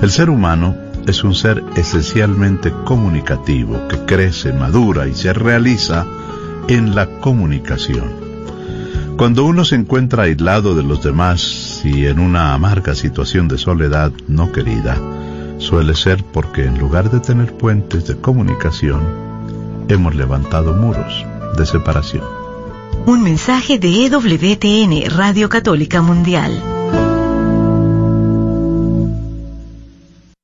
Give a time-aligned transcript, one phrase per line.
[0.00, 0.76] El ser humano
[1.08, 6.06] es un ser esencialmente comunicativo que crece, madura y se realiza
[6.68, 8.28] en la comunicación.
[9.16, 14.12] Cuando uno se encuentra aislado de los demás y en una amarga situación de soledad
[14.28, 14.96] no querida,
[15.58, 19.00] suele ser porque en lugar de tener puentes de comunicación,
[19.88, 21.26] hemos levantado muros
[21.56, 22.22] de separación.
[23.06, 26.77] Un mensaje de EWTN, Radio Católica Mundial.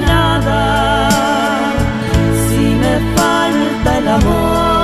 [0.00, 1.08] nada.
[2.48, 4.75] Si me falta el amor,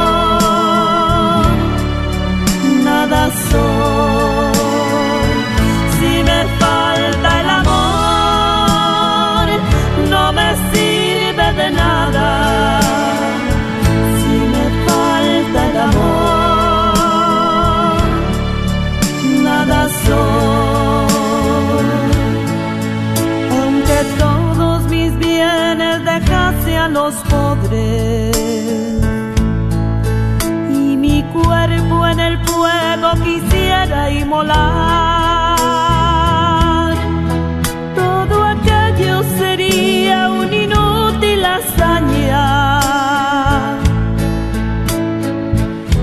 [30.70, 34.52] y mi cuerpo en el fuego quisiera inmolar,
[37.94, 42.80] todo aquello sería un inútil hazaña.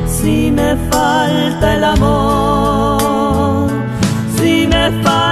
[0.07, 3.69] Si me falta el amor,
[4.37, 5.28] si me falta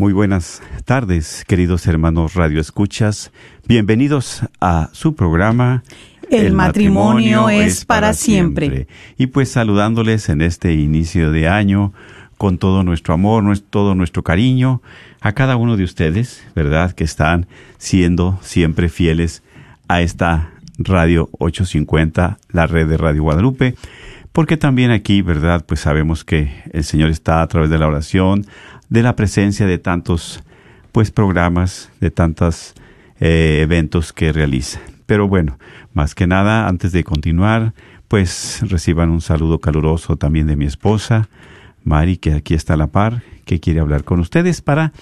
[0.00, 3.32] Muy buenas tardes, queridos hermanos Radio Escuchas.
[3.68, 5.82] Bienvenidos a su programa.
[6.30, 8.86] El matrimonio es para siempre.
[9.18, 11.92] Y pues saludándoles en este inicio de año
[12.38, 14.80] con todo nuestro amor, todo nuestro cariño
[15.20, 16.92] a cada uno de ustedes, ¿verdad?
[16.92, 17.46] Que están
[17.76, 19.42] siendo siempre fieles
[19.86, 23.74] a esta Radio 850, la red de Radio Guadalupe,
[24.32, 25.62] porque también aquí, ¿verdad?
[25.66, 28.46] Pues sabemos que el Señor está a través de la oración,
[28.90, 30.42] de la presencia de tantos,
[30.92, 32.74] pues, programas, de tantos
[33.20, 34.80] eh, eventos que realiza.
[35.06, 35.58] Pero bueno,
[35.94, 37.72] más que nada, antes de continuar,
[38.08, 41.28] pues reciban un saludo caluroso también de mi esposa,
[41.84, 44.92] Mari, que aquí está a la par, que quiere hablar con ustedes para,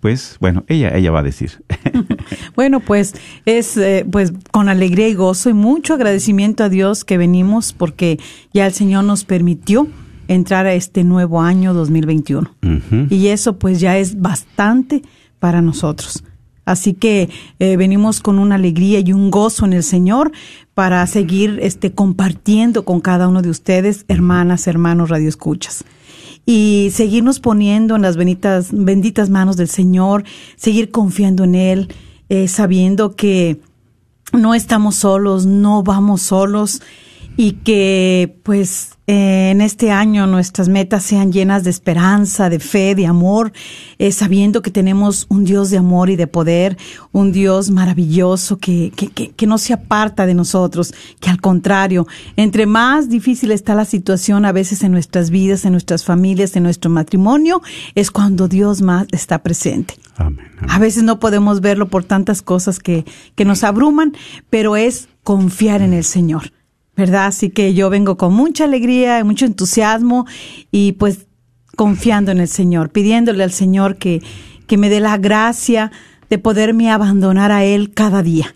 [0.00, 1.64] pues, bueno, ella, ella va a decir.
[2.54, 3.14] Bueno, pues
[3.46, 8.18] es eh, pues con alegría y gozo y mucho agradecimiento a Dios que venimos porque
[8.52, 9.86] ya el Señor nos permitió
[10.28, 12.54] entrar a este nuevo año 2021.
[12.62, 13.06] Ujú.
[13.10, 15.02] Y eso pues ya es bastante
[15.40, 16.22] para nosotros.
[16.64, 20.32] Así que eh, venimos con una alegría y un gozo en el Señor
[20.74, 25.84] para seguir este compartiendo con cada uno de ustedes, hermanas, hermanos, radioescuchas.
[26.44, 30.24] Y seguirnos poniendo en las benditas, benditas manos del Señor,
[30.56, 31.88] seguir confiando en Él,
[32.28, 33.60] eh, sabiendo que
[34.34, 36.82] no estamos solos, no vamos solos
[37.40, 42.96] y que pues eh, en este año nuestras metas sean llenas de esperanza, de fe,
[42.96, 43.52] de amor,
[44.00, 46.76] eh, sabiendo que tenemos un Dios de amor y de poder,
[47.12, 52.08] un Dios maravilloso que, que, que, que no se aparta de nosotros, que al contrario,
[52.34, 56.64] entre más difícil está la situación a veces en nuestras vidas, en nuestras familias, en
[56.64, 57.62] nuestro matrimonio,
[57.94, 59.94] es cuando Dios más está presente.
[60.16, 60.44] Amén.
[60.58, 60.70] amén.
[60.70, 63.04] A veces no podemos verlo por tantas cosas que,
[63.36, 64.12] que nos abruman,
[64.50, 66.50] pero es confiar en el Señor,
[66.98, 67.26] ¿verdad?
[67.26, 70.26] Así que yo vengo con mucha alegría y mucho entusiasmo
[70.72, 71.26] y pues
[71.76, 74.20] confiando en el Señor, pidiéndole al Señor que,
[74.66, 75.92] que me dé la gracia
[76.28, 78.52] de poderme abandonar a Él cada día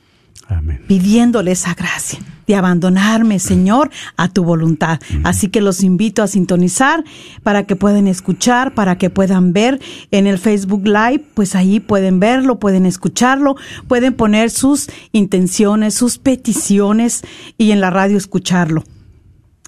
[0.53, 0.81] Amén.
[0.87, 4.99] pidiéndole esa gracia de abandonarme, Señor, a tu voluntad.
[5.25, 7.05] Así que los invito a sintonizar
[7.43, 12.21] para que puedan escuchar, para que puedan ver en el Facebook Live, pues ahí pueden
[12.21, 13.57] verlo, pueden escucharlo,
[13.89, 17.23] pueden poner sus intenciones, sus peticiones
[17.59, 18.85] y en la radio escucharlo.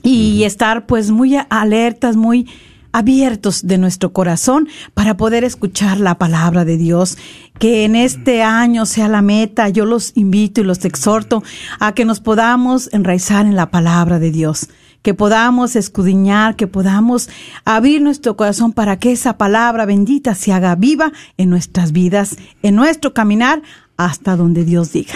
[0.06, 2.46] y estar pues muy alertas, muy
[2.94, 7.18] abiertos de nuestro corazón para poder escuchar la palabra de Dios.
[7.58, 9.68] Que en este año sea la meta.
[9.68, 11.42] Yo los invito y los exhorto
[11.80, 14.68] a que nos podamos enraizar en la palabra de Dios
[15.02, 17.28] que podamos escudriñar, que podamos
[17.66, 22.74] abrir nuestro corazón para que esa palabra bendita se haga viva en nuestras vidas, en
[22.74, 23.60] nuestro caminar
[23.98, 25.12] hasta donde Dios diga.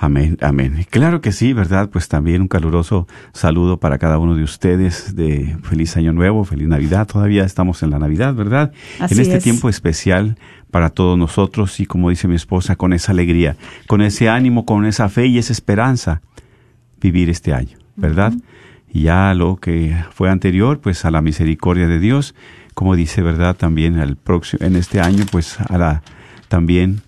[0.00, 0.86] Amén, amén.
[0.90, 1.90] Claro que sí, ¿verdad?
[1.90, 6.68] Pues también un caluroso saludo para cada uno de ustedes de feliz año nuevo, feliz
[6.68, 7.08] Navidad.
[7.08, 8.72] Todavía estamos en la Navidad, ¿verdad?
[9.00, 9.42] Así en este es.
[9.42, 10.38] tiempo especial
[10.70, 13.56] para todos nosotros y como dice mi esposa, con esa alegría,
[13.88, 16.22] con ese ánimo, con esa fe y esa esperanza,
[17.00, 18.32] vivir este año, ¿verdad?
[18.88, 22.36] Y ya lo que fue anterior, pues a la misericordia de Dios,
[22.74, 23.56] como dice, ¿verdad?
[23.56, 26.02] También al próximo, en este año, pues a la,
[26.46, 27.02] también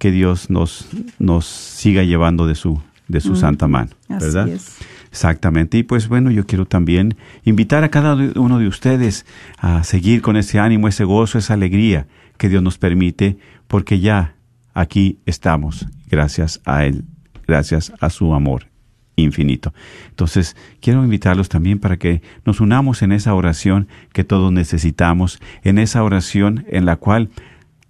[0.00, 0.88] que Dios nos,
[1.18, 4.48] nos siga llevando de su, de su santa mano, Así ¿verdad?
[4.48, 4.78] es.
[5.10, 5.76] Exactamente.
[5.76, 9.26] Y pues bueno, yo quiero también invitar a cada uno de ustedes
[9.58, 12.06] a seguir con ese ánimo, ese gozo, esa alegría
[12.38, 13.36] que Dios nos permite,
[13.68, 14.36] porque ya
[14.72, 17.04] aquí estamos, gracias a Él,
[17.46, 18.68] gracias a su amor
[19.16, 19.74] infinito.
[20.08, 25.78] Entonces, quiero invitarlos también para que nos unamos en esa oración que todos necesitamos, en
[25.78, 27.28] esa oración en la cual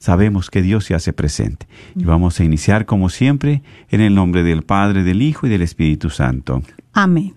[0.01, 1.69] sabemos que Dios se hace presente.
[1.95, 5.63] Y vamos a iniciar como siempre en el nombre del Padre, del Hijo y del
[5.63, 6.63] Espíritu Santo.
[6.93, 7.35] Amén.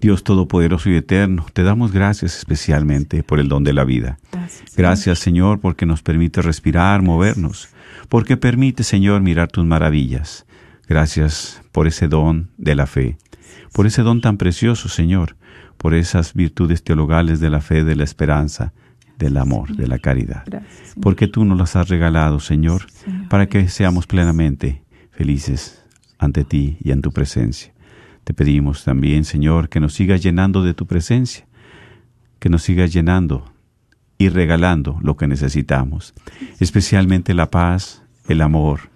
[0.00, 4.18] Dios Todopoderoso y Eterno, te damos gracias especialmente por el don de la vida.
[4.76, 7.68] Gracias, Señor, porque nos permite respirar, movernos,
[8.10, 10.44] porque permite, Señor, mirar tus maravillas.
[10.86, 13.16] Gracias por ese don de la fe,
[13.72, 15.36] por ese don tan precioso, Señor,
[15.78, 18.74] por esas virtudes teologales de la fe, de la esperanza,
[19.18, 20.42] del amor, de la caridad.
[20.46, 20.94] Gracias.
[21.00, 22.86] Porque tú nos las has regalado, Señor,
[23.28, 25.84] para que seamos plenamente felices
[26.18, 27.72] ante ti y en tu presencia.
[28.24, 31.46] Te pedimos también, Señor, que nos sigas llenando de tu presencia,
[32.38, 33.52] que nos sigas llenando
[34.18, 36.14] y regalando lo que necesitamos,
[36.58, 38.90] especialmente la paz, el amor,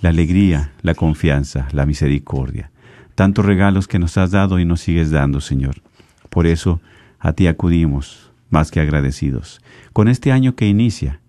[0.00, 2.70] la alegría, la confianza, la misericordia.
[3.14, 5.82] Tantos regalos que nos has dado y nos sigues dando, Señor.
[6.28, 6.80] Por eso
[7.18, 9.60] a ti acudimos, más que agradecidos.
[9.92, 11.20] Con este año que inicia,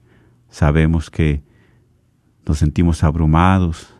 [0.49, 1.43] sabemos que
[2.45, 3.93] nos sentimos abrumados,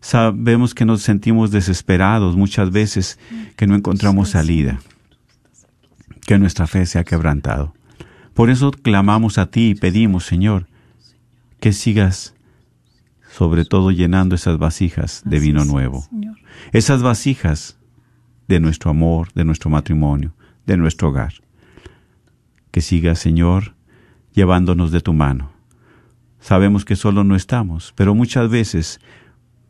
[0.00, 3.18] sabemos que nos sentimos desesperados muchas veces,
[3.56, 4.80] que no encontramos salida,
[6.26, 7.74] que nuestra fe se ha quebrantado.
[8.34, 10.66] Por eso clamamos a ti y pedimos, Señor,
[11.58, 12.34] que sigas
[13.30, 16.06] sobre todo llenando esas vasijas de vino nuevo,
[16.72, 17.78] esas vasijas
[18.48, 20.34] de nuestro amor, de nuestro matrimonio,
[20.66, 21.34] de nuestro hogar.
[22.76, 23.74] Que sigas, Señor,
[24.34, 25.50] llevándonos de tu mano.
[26.40, 29.00] Sabemos que solo no estamos, pero muchas veces,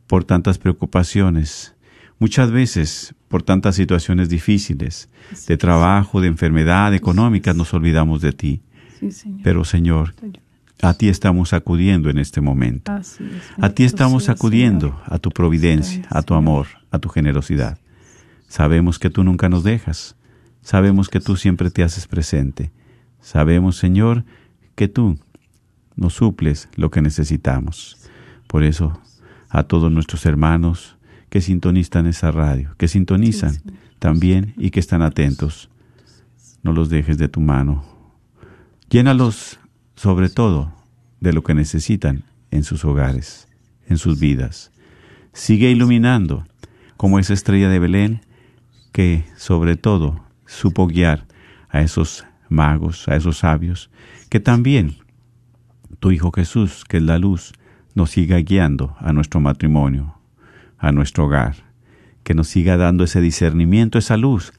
[0.08, 1.76] por tantas preocupaciones,
[2.18, 5.08] muchas veces por tantas situaciones difíciles,
[5.46, 8.62] de trabajo, de enfermedad, económicas, nos olvidamos de ti.
[8.98, 9.40] Sí, Señor.
[9.44, 10.14] Pero, Señor,
[10.82, 12.92] a ti estamos acudiendo en este momento.
[12.96, 13.18] Es,
[13.60, 17.78] A ti estamos acudiendo, a tu providencia, a tu amor, a tu generosidad.
[18.48, 20.16] Sabemos que tú nunca nos dejas.
[20.60, 22.72] Sabemos que tú siempre te haces presente.
[23.26, 24.24] Sabemos, Señor,
[24.76, 25.18] que tú
[25.96, 27.96] nos suples lo que necesitamos.
[28.46, 29.00] Por eso,
[29.48, 30.96] a todos nuestros hermanos
[31.28, 33.56] que sintonizan esa radio, que sintonizan
[33.98, 35.68] también y que están atentos,
[36.62, 37.84] no los dejes de tu mano.
[38.90, 39.58] Llénalos
[39.96, 40.72] sobre todo
[41.18, 43.48] de lo que necesitan en sus hogares,
[43.88, 44.70] en sus vidas.
[45.32, 46.46] Sigue iluminando
[46.96, 48.20] como esa estrella de Belén
[48.92, 51.26] que sobre todo supo guiar
[51.68, 53.90] a esos magos, a esos sabios,
[54.28, 54.96] que también
[56.00, 57.52] tu Hijo Jesús, que es la luz,
[57.94, 60.18] nos siga guiando a nuestro matrimonio,
[60.78, 61.56] a nuestro hogar,
[62.22, 64.52] que nos siga dando ese discernimiento, esa luz,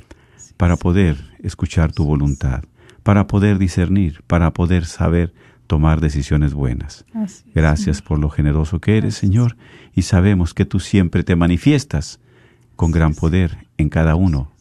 [0.58, 2.64] para poder escuchar tu voluntad,
[3.04, 5.34] para poder discernir, para poder saber
[5.68, 7.06] tomar decisiones buenas.
[7.14, 9.58] Así es, Gracias por lo generoso que eres, Señor,
[9.94, 12.20] y sabemos que tú siempre te manifiestas
[12.76, 14.52] con gran poder en cada uno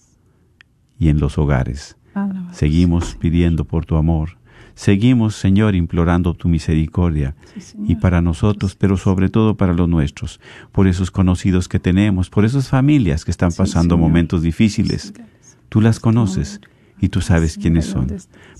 [0.98, 1.95] y en los hogares.
[2.52, 4.38] Seguimos pidiendo por tu amor.
[4.74, 7.34] Seguimos, Señor, implorando tu misericordia
[7.86, 10.38] y para nosotros, pero sobre todo para los nuestros,
[10.70, 15.14] por esos conocidos que tenemos, por esas familias que están pasando momentos difíciles.
[15.70, 16.60] Tú las conoces
[17.00, 18.06] y tú sabes quiénes son.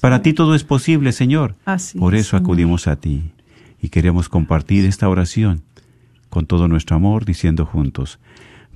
[0.01, 1.55] Para ti todo es posible, Señor.
[1.99, 3.33] Por es, eso acudimos a ti
[3.81, 5.63] y queremos compartir esta oración
[6.31, 8.19] con todo nuestro amor, diciendo juntos,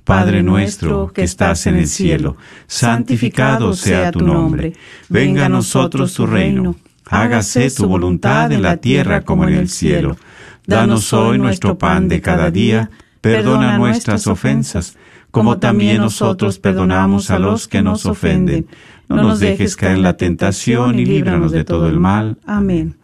[0.03, 2.35] Padre nuestro que estás en el cielo,
[2.67, 4.73] santificado sea tu nombre.
[5.09, 6.75] Venga a nosotros tu reino.
[7.05, 10.17] Hágase tu voluntad en la tierra como en el cielo.
[10.65, 12.89] Danos hoy nuestro pan de cada día.
[13.19, 14.97] Perdona nuestras ofensas,
[15.29, 18.65] como también nosotros perdonamos a los que nos ofenden.
[19.07, 22.37] No, nos dejes caer en la tentación y líbranos de todo el mal.
[22.45, 22.95] Amén.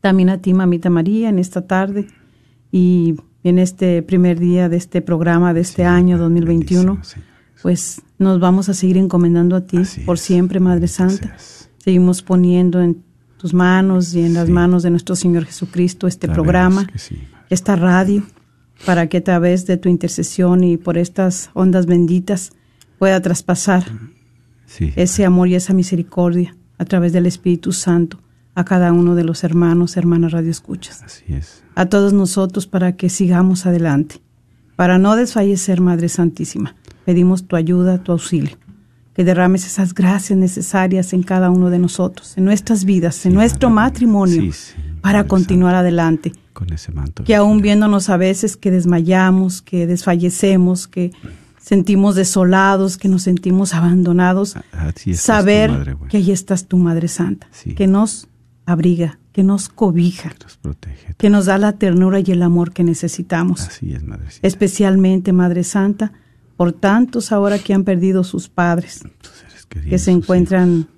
[0.00, 2.06] También a ti, mamita María, en esta tarde
[2.70, 3.16] y
[3.48, 7.26] en este primer día de este programa de este año 2021, Bendícenos, Señor.
[7.62, 10.20] pues nos vamos a seguir encomendando a ti Así por es.
[10.22, 11.36] siempre, Madre Santa.
[11.78, 13.02] Seguimos poniendo en
[13.38, 14.52] tus manos y en las Sí.
[14.52, 17.18] manos de nuestro Señor Jesucristo este Sabemos programa, sí,
[17.50, 18.24] esta radio,
[18.84, 22.50] para que a través de tu intercesión y por estas ondas benditas
[22.98, 23.84] pueda traspasar
[24.66, 28.18] Sí, ese amor y esa misericordia a través del Espíritu Santo
[28.56, 31.62] a cada uno de los hermanos, hermanas Radio Escuchas, así es.
[31.76, 34.20] a todos nosotros para que sigamos adelante,
[34.74, 36.74] para no desfallecer, Madre Santísima.
[37.04, 38.56] Pedimos tu ayuda, tu auxilio,
[39.14, 43.70] que derrames esas gracias necesarias en cada uno de nosotros, en nuestras vidas, en nuestro
[43.70, 43.92] Madre.
[43.92, 46.32] matrimonio, Sí, sí, para continuar adelante.
[46.52, 47.22] Con ese manto.
[47.24, 51.12] Que aún viéndonos a veces que desmayamos, que desfallecemos, que
[51.60, 54.56] sentimos desolados, que nos sentimos abandonados,
[55.14, 57.74] saber Madre que ahí estás tu Madre Santa, Sí.
[57.74, 58.28] que nos
[58.66, 61.14] abriga, que nos cobija, Que nos protege.
[61.16, 63.62] que nos da la ternura y el amor que necesitamos.
[63.68, 64.46] Así es, Madrecita.
[64.46, 66.12] Especialmente, Madre Santa,
[66.56, 70.88] por tantos ahora que han perdido sus padres, Tus seres queridos, que se encuentran,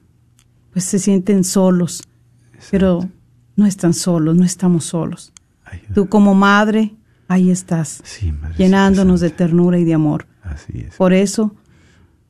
[0.73, 2.03] pues se sienten solos,
[2.71, 3.09] pero
[3.57, 5.33] no están solos, no estamos solos.
[5.95, 6.95] Tú como madre,
[7.27, 9.45] ahí estás, Sí, llenándonos de Santa.
[9.45, 10.27] ternura y de amor.
[10.43, 10.95] Así es.
[10.97, 11.55] Por eso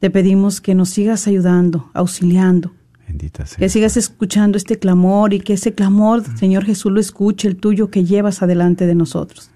[0.01, 2.73] te pedimos que nos sigas ayudando, auxiliando,
[3.09, 3.59] Bendita sea.
[3.59, 7.91] que sigas escuchando este clamor y que ese clamor, Señor Jesús, lo escuche, el tuyo
[7.91, 9.51] que llevas adelante de nosotros,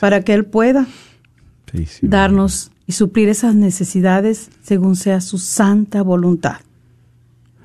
[0.00, 0.86] para que Él pueda
[1.70, 6.56] Sí, sí, darnos y suplir esas necesidades según sea su santa voluntad.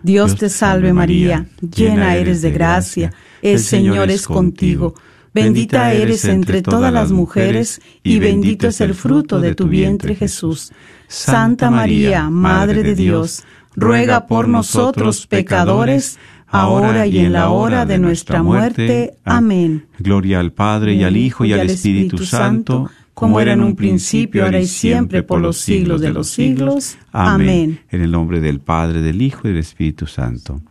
[0.04, 4.94] Dios te salve María, llena eres de gracia, el Señor es contigo,
[5.34, 10.72] bendita eres entre todas las mujeres y bendito es el fruto de tu vientre Jesús.
[11.08, 13.44] Santa María, Madre de Dios,
[13.76, 16.18] ruega por nosotros pecadores,
[16.48, 19.16] ahora y en la hora de nuestra muerte.
[19.24, 19.88] Amén.
[20.00, 24.44] Gloria al Padre y al Hijo y al Espíritu Santo, como era en un principio,
[24.46, 26.98] ahora y siempre, por los siglos de los siglos.
[27.12, 27.80] Amén.
[27.90, 30.62] En el nombre del Padre, del Hijo y del Espíritu Santo.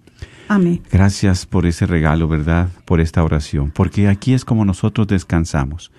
[0.49, 0.83] Amén.
[0.91, 2.69] Gracias por ese regalo, ¿verdad?
[2.85, 5.91] Por esta oración, porque aquí es como nosotros descansamos.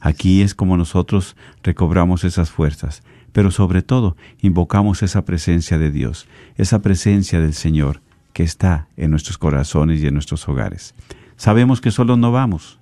[0.00, 6.28] Aquí es como nosotros recobramos esas fuerzas, pero sobre todo invocamos esa presencia de Dios,
[6.56, 10.94] esa presencia del Señor que está en nuestros corazones y en nuestros hogares.
[11.36, 12.78] Sabemos que solo no vamos.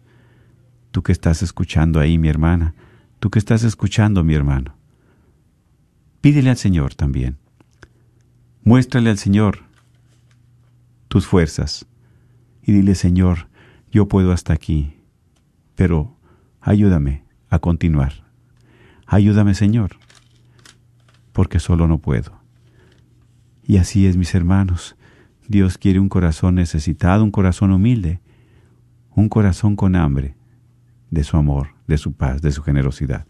[0.91, 2.75] Tú que estás escuchando ahí, mi hermana,
[3.21, 4.75] tú que estás escuchando, mi hermano,
[6.21, 7.39] pídele al Señor también.
[8.63, 9.61] Muéstrale al Señor
[11.09, 11.87] tus fuerzas
[12.63, 13.49] y dile, Señor,
[13.91, 14.95] yo puedo hasta aquí,
[15.75, 16.17] pero
[16.61, 18.25] ayúdame a continuar.
[19.07, 20.00] Ayúdame, Señor,
[21.33, 22.41] porque solo no puedo.
[23.65, 24.97] Y así es, mis hermanos.
[25.49, 28.21] Dios quiere un corazón necesitado, un corazón humilde,
[29.11, 30.37] un corazón con hambre
[31.11, 33.27] de su amor, de su paz, de su generosidad.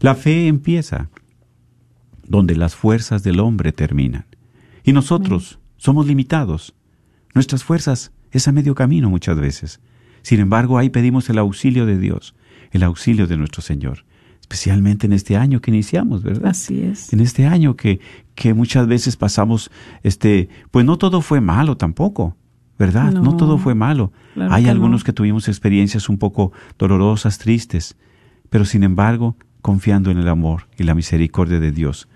[0.00, 1.08] La fe empieza
[2.26, 4.26] donde las fuerzas del hombre terminan.
[4.84, 6.74] Y nosotros somos limitados.
[7.34, 9.80] Nuestras fuerzas es a medio camino muchas veces.
[10.22, 12.34] Sin embargo, ahí pedimos el auxilio de Dios,
[12.70, 14.04] el auxilio de nuestro Señor,
[14.42, 16.50] especialmente en este año que iniciamos, ¿verdad?
[16.50, 17.12] Así es.
[17.12, 18.00] En este año que,
[18.34, 19.70] que muchas veces pasamos,
[20.02, 22.36] este, pues no todo fue malo tampoco,
[22.78, 23.12] ¿verdad?
[23.12, 24.12] No, No, todo fue malo.
[24.34, 25.04] claro Hay que algunos no.
[25.06, 27.96] que tuvimos experiencias un poco dolorosas, tristes,
[28.50, 32.08] pero sin embargo, confiando en el amor y la misericordia de Dios.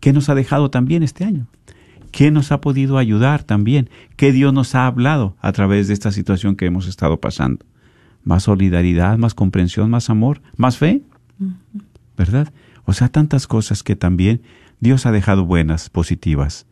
[0.00, 1.46] ¿Qué nos ha dejado también este año?
[2.10, 3.90] ¿Qué nos ha podido ayudar también?
[4.16, 7.64] ¿Qué Dios nos ha hablado a través de esta situación que hemos estado pasando?
[8.24, 11.02] Más solidaridad, más comprensión, más amor, más fe,
[12.16, 12.52] ¿verdad?
[12.84, 14.42] O sea, tantas cosas que también
[14.80, 16.66] Dios ha dejado buenas, positivas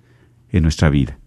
[0.50, 1.18] en nuestra vida.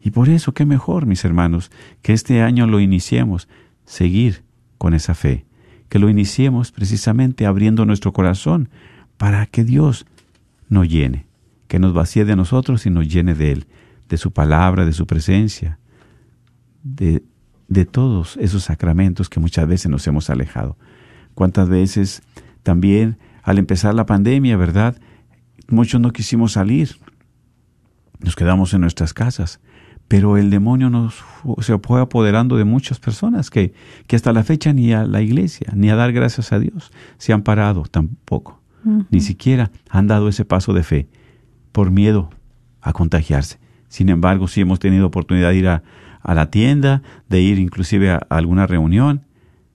[0.00, 1.70] Y por eso, qué mejor, mis hermanos,
[2.02, 3.48] que este año lo iniciemos,
[3.84, 4.44] seguir
[4.78, 5.46] con esa fe,
[5.88, 8.68] que lo iniciemos precisamente abriendo nuestro corazón
[9.16, 10.06] para que Dios
[10.68, 11.26] nos llene,
[11.68, 13.66] que nos vacíe de nosotros y nos llene de Él,
[14.08, 15.78] de su palabra, de su presencia,
[16.82, 17.22] de,
[17.68, 20.76] de todos esos sacramentos que muchas veces nos hemos alejado.
[21.34, 22.22] Cuántas veces
[22.62, 24.96] también al empezar la pandemia, ¿verdad?
[25.68, 26.96] Muchos no quisimos salir,
[28.20, 29.60] nos quedamos en nuestras casas,
[30.08, 31.24] pero el demonio nos
[31.60, 33.72] se fue apoderando de muchas personas que,
[34.06, 37.32] que hasta la fecha ni a la iglesia, ni a dar gracias a Dios, se
[37.32, 38.60] han parado tampoco,
[39.10, 41.08] ni siquiera han dado ese paso de fe
[41.72, 42.30] por miedo
[42.80, 43.58] a contagiarse.
[43.88, 45.82] Sin embargo, sí hemos tenido oportunidad de ir a,
[46.26, 49.22] a la tienda, de ir inclusive a, alguna reunión.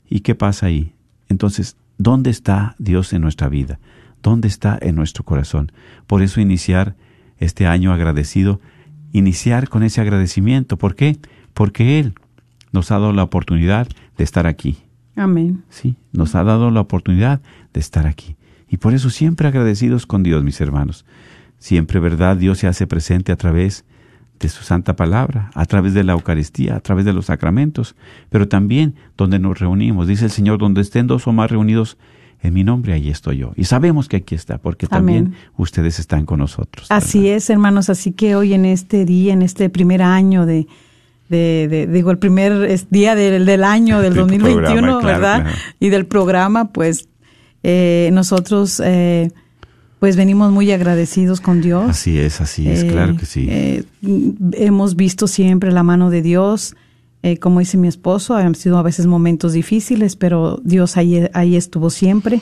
[0.09, 0.93] ¿Y qué pasa ahí?
[1.29, 3.79] Entonces, ¿dónde está Dios en nuestra vida?
[4.21, 5.71] ¿Dónde está en nuestro corazón?
[6.07, 6.95] Por eso iniciar
[7.37, 8.59] este año agradecido,
[9.13, 10.77] iniciar con ese agradecimiento.
[10.77, 11.17] ¿Por qué?
[11.53, 12.15] Porque Él
[12.73, 14.77] nos ha dado la oportunidad de estar aquí.
[15.15, 15.63] Amén.
[15.69, 17.39] Sí, nos ha dado la oportunidad
[17.73, 18.35] de estar aquí.
[18.67, 21.05] Y por eso siempre agradecidos con Dios, mis hermanos.
[21.59, 22.35] Siempre, ¿verdad?
[22.35, 23.85] Dios se hace presente a través
[24.41, 27.95] de su santa palabra, a través de la Eucaristía, a través de los sacramentos,
[28.29, 30.07] pero también donde nos reunimos.
[30.07, 31.97] Dice el Señor, donde estén dos o más reunidos
[32.43, 33.51] en mi nombre, ahí estoy yo.
[33.55, 36.87] Y sabemos que aquí está, porque también ustedes están con nosotros.
[36.89, 37.89] Así es, hermanos.
[37.91, 40.65] Así que hoy en este día, en este primer año de,
[41.29, 45.41] de, de- digo, el primer día del, del año del Del 2021, programa, claro, ¿verdad?
[45.43, 45.57] claro.
[45.79, 47.07] Y del programa, pues
[47.61, 49.29] eh, nosotros, eh,
[50.01, 51.87] pues venimos muy agradecidos con Dios.
[51.87, 53.45] Así es, así es, Eh, claro que sí.
[53.47, 53.83] eh,
[54.53, 56.75] hemos visto siempre la mano de Dios.
[57.21, 61.55] eh, como dice mi esposo, han sido a veces momentos difíciles, pero Dios ahí, ahí
[61.55, 62.41] estuvo siempre.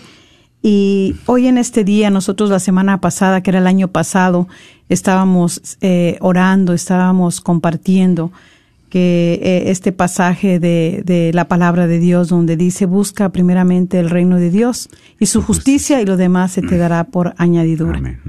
[0.62, 4.48] Y hoy en este día, nosotros la semana pasada, que era el año pasado,
[4.88, 5.78] estábamos
[6.22, 8.32] orando, estábamos compartiendo
[8.90, 14.10] que eh, este pasaje de, de la palabra de Dios donde dice busca primeramente el
[14.10, 18.00] reino de Dios y su justicia y lo demás se te dará por añadidura.
[18.00, 18.20] Amén.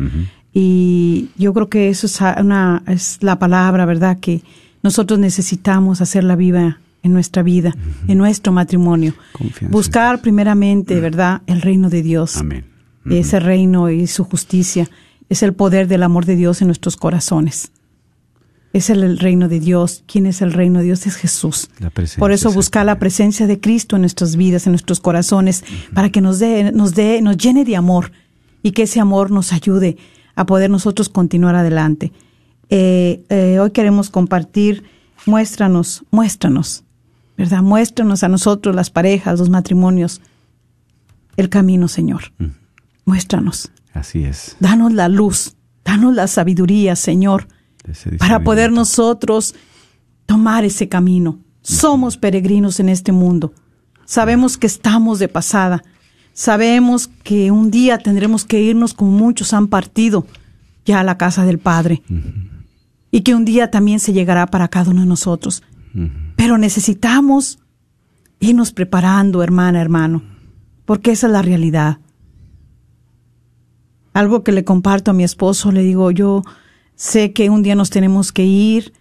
[0.53, 4.19] Y yo creo que eso es una es la palabra, ¿verdad?
[4.21, 4.43] Que
[4.83, 7.75] nosotros necesitamos hacerla viva en nuestra vida,
[8.09, 9.15] en nuestro matrimonio.
[9.33, 11.43] Confianza Buscar primeramente, ¿verdad?
[11.47, 12.37] El reino de Dios.
[12.37, 12.65] Amén.
[13.09, 14.89] Ese reino y su justicia
[15.29, 17.73] es el poder del amor de Dios en nuestros corazones.
[18.73, 20.05] Es el, reino de Dios.
[20.07, 21.07] ¿Quién es el reino de Dios?
[21.07, 21.69] Es Jesús.
[22.19, 26.21] Por eso buscar la presencia de Cristo en nuestras vidas, en nuestros corazones, para que
[26.21, 28.13] nos dé, nos dé, nos llene de amor
[28.63, 29.97] y que ese amor nos ayude
[30.37, 32.13] a poder nosotros continuar adelante.
[32.69, 34.85] Eh, eh, hoy queremos compartir,
[35.27, 36.85] muéstranos, muéstranos,
[37.37, 37.63] ¿verdad?
[37.63, 40.21] Muéstranos a nosotros, las parejas, los matrimonios,
[41.37, 42.33] el camino, Señor.
[43.05, 43.73] Muéstranos.
[43.93, 44.57] Así es.
[44.61, 47.49] Danos la luz, danos la sabiduría, Señor,
[48.19, 49.55] para poder nosotros
[50.27, 51.39] tomar ese camino.
[51.63, 53.53] Somos peregrinos en este mundo.
[54.05, 55.83] Sabemos que estamos de pasada.
[56.33, 60.27] Sabemos que un día tendremos que irnos como muchos han partido
[60.85, 62.03] ya a la casa del Padre.
[63.11, 65.63] Y que un día también se llegará para cada uno de nosotros.
[66.37, 67.59] Pero necesitamos
[68.39, 70.23] irnos preparando, hermana, hermano,
[70.87, 71.99] porque esa es la realidad.
[74.13, 76.43] Algo que le comparto a mi esposo, le digo, yo
[77.01, 78.93] sé que un día nos tenemos que ir,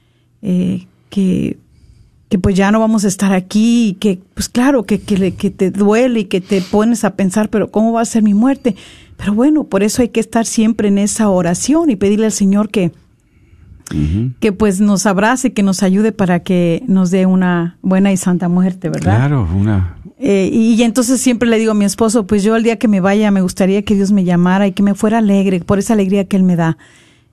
[0.42, 1.58] eh, que,
[2.30, 5.50] que pues ya no vamos a estar aquí, y que pues claro, que, que, que
[5.50, 8.78] te duele y que te pones a pensar, pero ¿cómo va a ser mi muerte?
[9.18, 12.70] Pero bueno, por eso hay que estar siempre en esa oración y pedirle al Señor
[12.70, 12.94] que,
[14.40, 18.48] que pues nos abrace, que nos ayude para que nos dé una buena y santa
[18.48, 19.18] muerte, ¿verdad?
[19.18, 19.98] Claro, una.
[20.20, 22.88] Eh, y, y entonces siempre le digo a mi esposo, pues yo el día que
[22.88, 25.92] me vaya me gustaría que Dios me llamara y que me fuera alegre por esa
[25.92, 26.78] alegría que Él me da,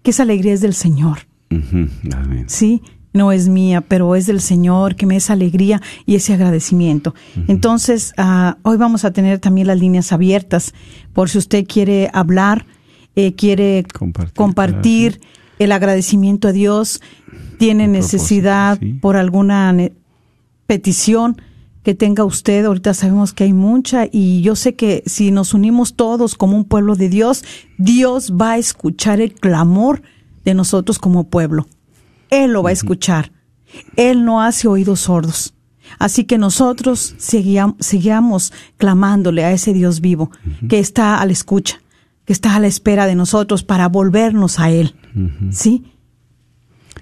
[0.06, 1.26] que esa alegría es del Señor.
[1.50, 2.44] Amén.
[2.46, 2.80] ¿sí?
[3.12, 7.12] No es mía, pero es del Señor, que me da esa alegría y ese agradecimiento.
[7.48, 10.74] Entonces, ah, hoy vamos a tener también las líneas abiertas
[11.12, 12.66] por si usted quiere hablar,
[13.16, 15.20] eh, quiere Compartir, compartir
[15.58, 17.00] el agradecimiento a Dios,
[17.58, 18.92] tiene necesidad sí.
[18.92, 19.74] por alguna
[20.68, 21.42] petición
[21.86, 22.64] que tenga usted.
[22.64, 26.64] Ahorita sabemos que hay mucha y yo sé que si nos unimos todos como un
[26.64, 27.44] pueblo de Dios,
[27.78, 30.02] Dios va a escuchar el clamor
[30.44, 31.68] de nosotros como pueblo.
[32.28, 33.30] Él lo va a escuchar.
[33.94, 35.54] Él no hace oídos sordos.
[36.00, 40.32] Así que nosotros seguíam- sigamos clamándole a ese Dios vivo
[40.68, 41.80] que está a la escucha,
[42.24, 44.96] que está a la espera de nosotros para volvernos a Él.
[45.52, 45.84] ¿Sí?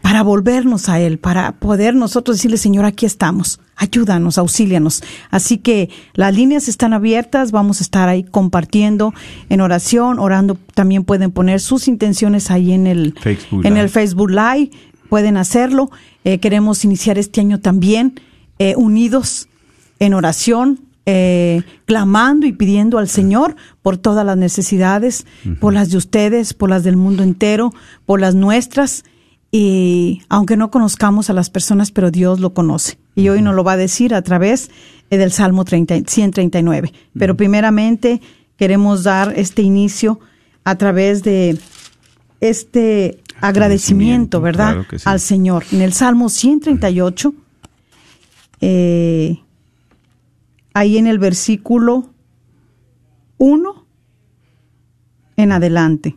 [0.04, 5.02] Para volvernos a Él, para poder nosotros decirle, Señor, aquí estamos, ayúdanos, auxílianos.
[5.30, 9.14] Así que las líneas están abiertas, vamos a estar ahí compartiendo
[9.48, 10.58] en oración, orando.
[10.74, 13.80] También pueden poner sus intenciones ahí en el Facebook en Live.
[13.80, 14.70] el Facebook Live,
[15.08, 15.90] pueden hacerlo.
[16.24, 18.20] Eh, queremos iniciar este año también
[18.58, 19.48] eh, unidos
[20.00, 25.24] en oración, eh, clamando y pidiendo al Señor por todas las necesidades,
[25.60, 27.72] por las de ustedes, por las del mundo entero,
[28.04, 29.02] por las nuestras.
[29.56, 32.98] Y aunque no conozcamos a las personas, pero Dios lo conoce.
[33.14, 34.68] Y hoy nos lo va a decir a través
[35.10, 36.92] eh, del Salmo 30, 139.
[37.16, 38.20] Pero primeramente
[38.56, 40.18] queremos dar este inicio
[40.64, 41.56] a través de
[42.40, 44.72] este agradecimiento, Agradecimiento, ¿verdad?
[44.72, 45.04] claro que sí.
[45.06, 45.64] Al Señor.
[45.70, 47.32] En el Salmo 138,
[48.60, 49.38] eh,
[50.72, 52.10] ahí en el versículo
[53.38, 53.86] 1
[55.36, 56.16] en adelante.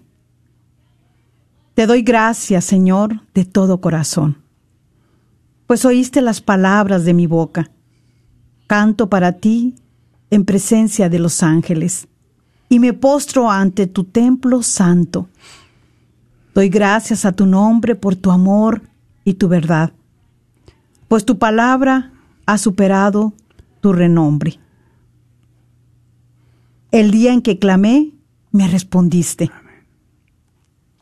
[1.77, 4.39] Te doy gracias, Señor, de todo corazón,
[5.67, 7.69] pues oíste las palabras de mi boca.
[8.65, 9.75] Canto para ti
[10.31, 12.07] en presencia de los ángeles
[12.67, 15.29] y me postro ante tu templo santo.
[16.55, 18.81] Doy gracias a tu nombre por tu amor
[19.23, 19.93] y tu verdad,
[21.07, 22.11] pues tu palabra
[22.47, 23.33] ha superado
[23.81, 24.59] tu renombre.
[26.89, 28.13] El día en que clamé,
[28.51, 29.51] me respondiste.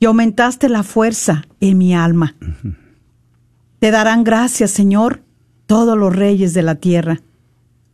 [0.06, 2.36] Y aumentaste la fuerza en mi alma.
[3.80, 5.24] Te darán gracias, Señor,
[5.66, 7.24] todos los reyes de la tierra,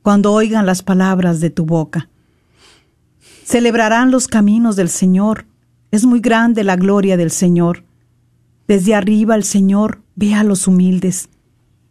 [0.02, 2.10] cuando oigan las palabras de tu boca.
[3.46, 5.46] Celebrarán los caminos del Señor.
[5.90, 7.86] Es muy grande la gloria del Señor.
[8.68, 11.30] Desde arriba el Señor ve a los humildes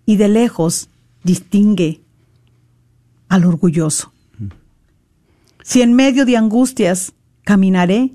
[0.05, 0.91] y de lejos
[1.25, 2.03] distingue
[3.31, 4.13] al orgulloso.
[5.63, 8.13] Si en medio de angustias caminaré,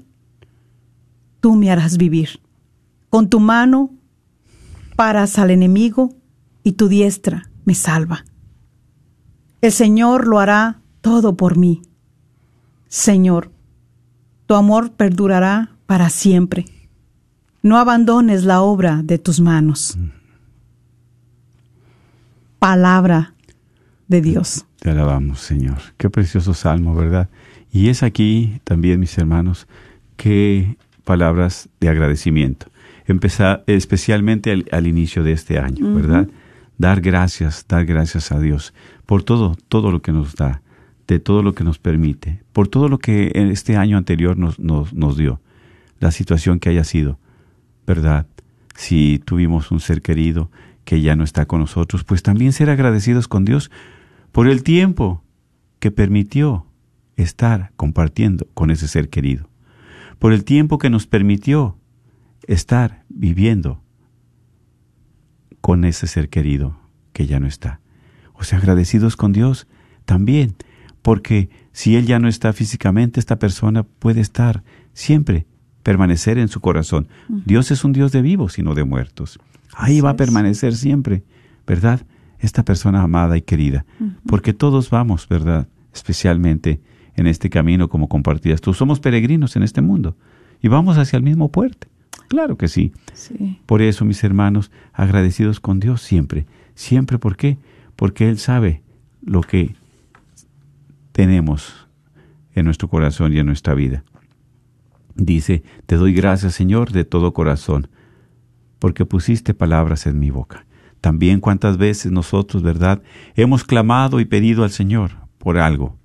[1.45, 2.39] tú me harás vivir.
[3.11, 3.91] Con tu mano
[4.95, 6.15] paras al enemigo
[6.63, 8.25] y tu diestra me salva.
[9.61, 11.83] El Señor lo hará todo por mí.
[12.87, 13.51] Señor,
[14.47, 16.65] tu amor perdurará para siempre.
[17.61, 19.99] No abandones la obra de tus manos.
[22.57, 23.35] Palabra
[24.07, 24.65] de Dios.
[24.79, 25.77] Te alabamos, Señor.
[25.97, 27.29] Qué precioso salmo, ¿verdad?
[27.71, 29.67] Y es aquí también, mis hermanos,
[30.17, 32.67] qué palabras de agradecimiento.
[33.05, 36.27] Empezar especialmente al, al inicio de este año, ¿verdad?
[36.77, 38.73] Dar gracias, dar gracias a Dios
[39.05, 40.61] por todo, todo lo que nos da,
[41.07, 44.59] de todo lo que nos permite, por todo lo que en este año anterior nos,
[44.59, 45.39] nos, nos dio,
[45.99, 47.19] la situación que haya sido,
[47.87, 48.25] ¿verdad?
[48.75, 50.49] Si tuvimos un ser querido
[50.83, 53.71] que ya no está con nosotros, pues también ser agradecidos con Dios
[54.31, 55.23] por el tiempo
[55.79, 56.65] que permitió
[57.15, 59.47] estar compartiendo con ese ser querido,
[60.19, 61.77] por el tiempo que nos permitió
[62.47, 63.81] estar viviendo
[65.61, 66.77] con ese ser querido
[67.11, 67.79] que ya no está.
[68.33, 69.67] O sea, agradecidos con Dios
[70.05, 70.55] también,
[71.01, 75.45] porque si Él ya no está físicamente, esta persona puede estar siempre,
[75.83, 77.07] permanecer en su corazón.
[77.27, 79.39] Dios es un Dios de vivos y no de muertos.
[79.73, 81.23] Ahí va a permanecer siempre,
[81.65, 82.05] ¿verdad?
[82.39, 83.85] Esta persona amada y querida,
[84.27, 85.67] porque todos vamos, ¿verdad?
[85.93, 86.81] Especialmente
[87.15, 88.73] en este camino como compartías tú.
[88.73, 90.15] Somos peregrinos en este mundo
[90.61, 91.87] y vamos hacia el mismo puerto.
[92.27, 92.91] Claro que sí.
[93.13, 93.59] Sí.
[93.65, 96.45] Por eso, mis hermanos, agradecidos con Dios siempre.
[96.73, 97.57] Siempre, ¿por qué?
[97.95, 98.81] Porque Él sabe
[99.21, 99.75] lo que
[101.11, 101.87] tenemos
[102.53, 104.03] en nuestro corazón y en nuestra vida.
[105.15, 107.87] Dice, te doy gracias, Señor, de todo corazón,
[108.79, 110.65] porque pusiste palabras en mi boca.
[110.99, 113.01] También cuántas veces nosotros, ¿verdad?,
[113.35, 115.97] hemos clamado y pedido al Señor por algo.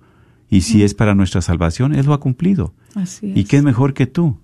[0.50, 2.74] Y si es para nuestra salvación, Él lo ha cumplido.
[2.96, 3.48] Así ¿Y es.
[3.48, 4.38] qué es mejor que tú,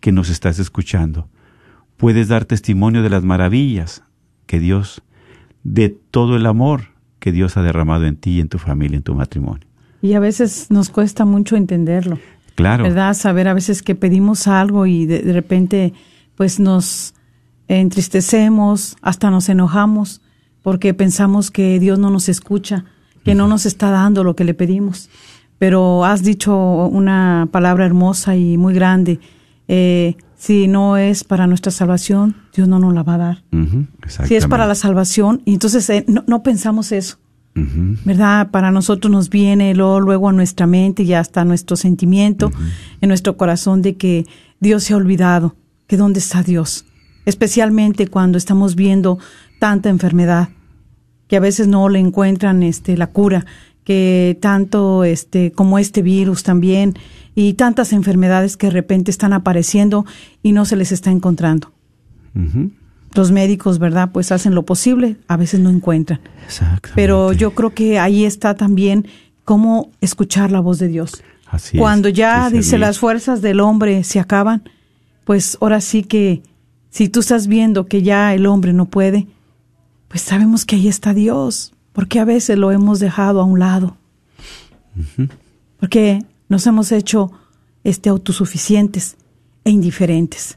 [0.00, 1.28] que nos estás escuchando?
[1.96, 4.02] Puedes dar testimonio de las maravillas
[4.46, 5.02] que Dios,
[5.64, 9.02] de todo el amor que Dios ha derramado en ti y en tu familia, en
[9.02, 9.66] tu matrimonio.
[10.02, 12.18] Y a veces nos cuesta mucho entenderlo.
[12.54, 12.84] Claro.
[12.84, 13.14] ¿Verdad?
[13.14, 15.94] Saber a veces que pedimos algo y de, de repente
[16.36, 17.14] pues nos
[17.68, 20.20] entristecemos, hasta nos enojamos
[20.62, 22.84] porque pensamos que Dios no nos escucha,
[23.24, 25.08] que no nos está dando lo que le pedimos.
[25.58, 26.54] Pero has dicho
[26.86, 29.20] una palabra hermosa y muy grande.
[29.68, 33.44] Eh, si no es para nuestra salvación, Dios no nos la va a dar.
[34.26, 37.18] Si es para la salvación, y entonces eh, no, no pensamos eso.
[37.54, 38.50] ¿verdad?
[38.50, 42.50] Para nosotros nos viene luego, luego a nuestra mente y hasta a nuestro sentimiento,
[43.00, 44.26] en nuestro corazón de que
[44.60, 45.54] Dios se ha olvidado,
[45.86, 46.86] que dónde está Dios,
[47.26, 49.18] especialmente cuando estamos viendo
[49.58, 50.48] tanta enfermedad,
[51.32, 53.46] que a veces no le encuentran este la cura,
[53.84, 56.92] que tanto este como este virus también
[57.34, 60.04] y tantas enfermedades que de repente están apareciendo
[60.42, 61.72] y no se les está encontrando.
[63.14, 64.10] Los médicos, ¿verdad?
[64.12, 66.20] Pues hacen lo posible, a veces no encuentran.
[66.94, 69.06] Pero yo creo que ahí está también
[69.46, 71.24] cómo escuchar la voz de Dios.
[71.46, 74.68] Así es, Cuando ya dice las fuerzas del hombre se acaban,
[75.24, 76.42] pues ahora sí que
[76.90, 79.28] si tú estás viendo que ya el hombre no puede,
[80.12, 83.96] pues sabemos que ahí está Dios, porque a veces lo hemos dejado a un lado.
[85.80, 87.32] Porque nos hemos hecho
[87.82, 89.16] este autosuficientes
[89.64, 90.54] e indiferentes.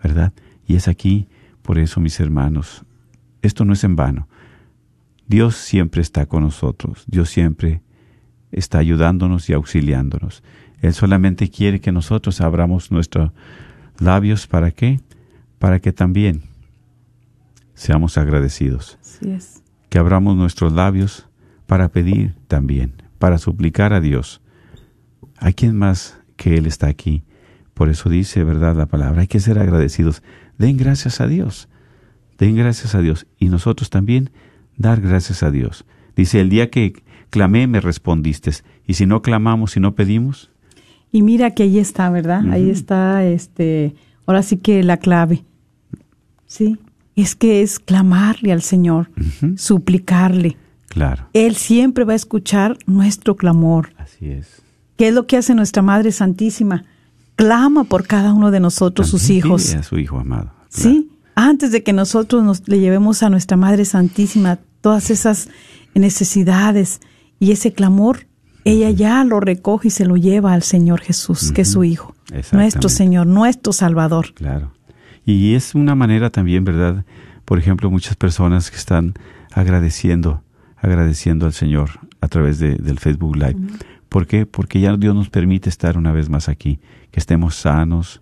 [0.02, 0.32] ¿Verdad?
[0.66, 1.28] Y es aquí,
[1.62, 2.86] por eso, mis hermanos,
[3.42, 4.30] esto no es en vano.
[5.28, 7.82] Dios siempre está con nosotros, Dios siempre
[8.52, 10.44] está ayudándonos y auxiliándonos.
[10.82, 13.32] Él solamente quiere que nosotros abramos nuestros
[14.00, 15.02] labios para qué?
[15.60, 16.44] Para que también
[17.74, 19.64] seamos agradecidos, Así es.
[19.90, 21.28] que abramos nuestros labios
[21.66, 24.42] para pedir también, para suplicar a Dios.
[25.38, 27.24] ¿Hay quien más que Él está aquí?
[27.74, 28.76] Por eso dice, ¿verdad?
[28.76, 30.24] La palabra, hay que ser agradecidos.
[30.58, 31.68] Den gracias a Dios.
[32.40, 33.28] Den gracias a Dios.
[33.38, 34.32] Y nosotros también
[34.78, 35.86] dar gracias a Dios.
[36.16, 36.94] Dice, el día que
[37.30, 38.52] clamé me respondiste.
[38.86, 40.50] Y si no clamamos, si no pedimos,
[41.12, 42.42] Y mira que ahí está, ¿verdad?
[42.52, 42.72] Ahí Ujú.
[42.72, 45.46] está, este, ahora sí que la clave.
[46.46, 46.78] Sí,
[47.16, 49.10] es que es clamarle al Señor,
[49.56, 50.58] suplicarle.
[50.90, 51.28] claro.
[51.34, 53.94] Él siempre va a escuchar nuestro clamor.
[53.98, 54.62] Así es.
[54.98, 56.86] ¿Qué es lo que hace nuestra Madre Santísima?
[57.36, 59.76] Clama por cada uno de nosotros, sus hijos.
[59.76, 60.52] A su hijo amado.
[60.70, 65.50] Sí, antes de que nosotros nos le llevemos a nuestra Madre Santísima todas esas
[65.94, 67.00] necesidades
[67.40, 68.28] y ese clamor,
[68.66, 72.16] ella ya lo recoge y se lo lleva al Señor Jesús, que es su Hijo,
[72.52, 72.90] nuestro.
[72.90, 74.34] Señor, nuestro Salvador.
[74.34, 74.74] Claro.
[75.26, 77.06] Y es una manera también, ¿verdad?
[77.46, 79.14] Por ejemplo, muchas personas que están
[79.54, 80.44] agradeciendo,
[80.78, 83.58] agradeciendo al Señor a través de- del Facebook Live.
[84.10, 84.46] ¿Por qué?
[84.46, 86.80] Porque ya Dios nos permite estar una vez más aquí,
[87.12, 88.22] que estemos sanos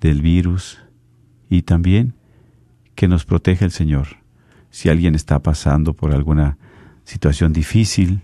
[0.00, 0.78] del virus
[1.50, 2.14] y también
[2.98, 4.08] que nos protege el Señor.
[4.70, 6.58] Si alguien está pasando por alguna
[7.04, 8.22] situación difícil,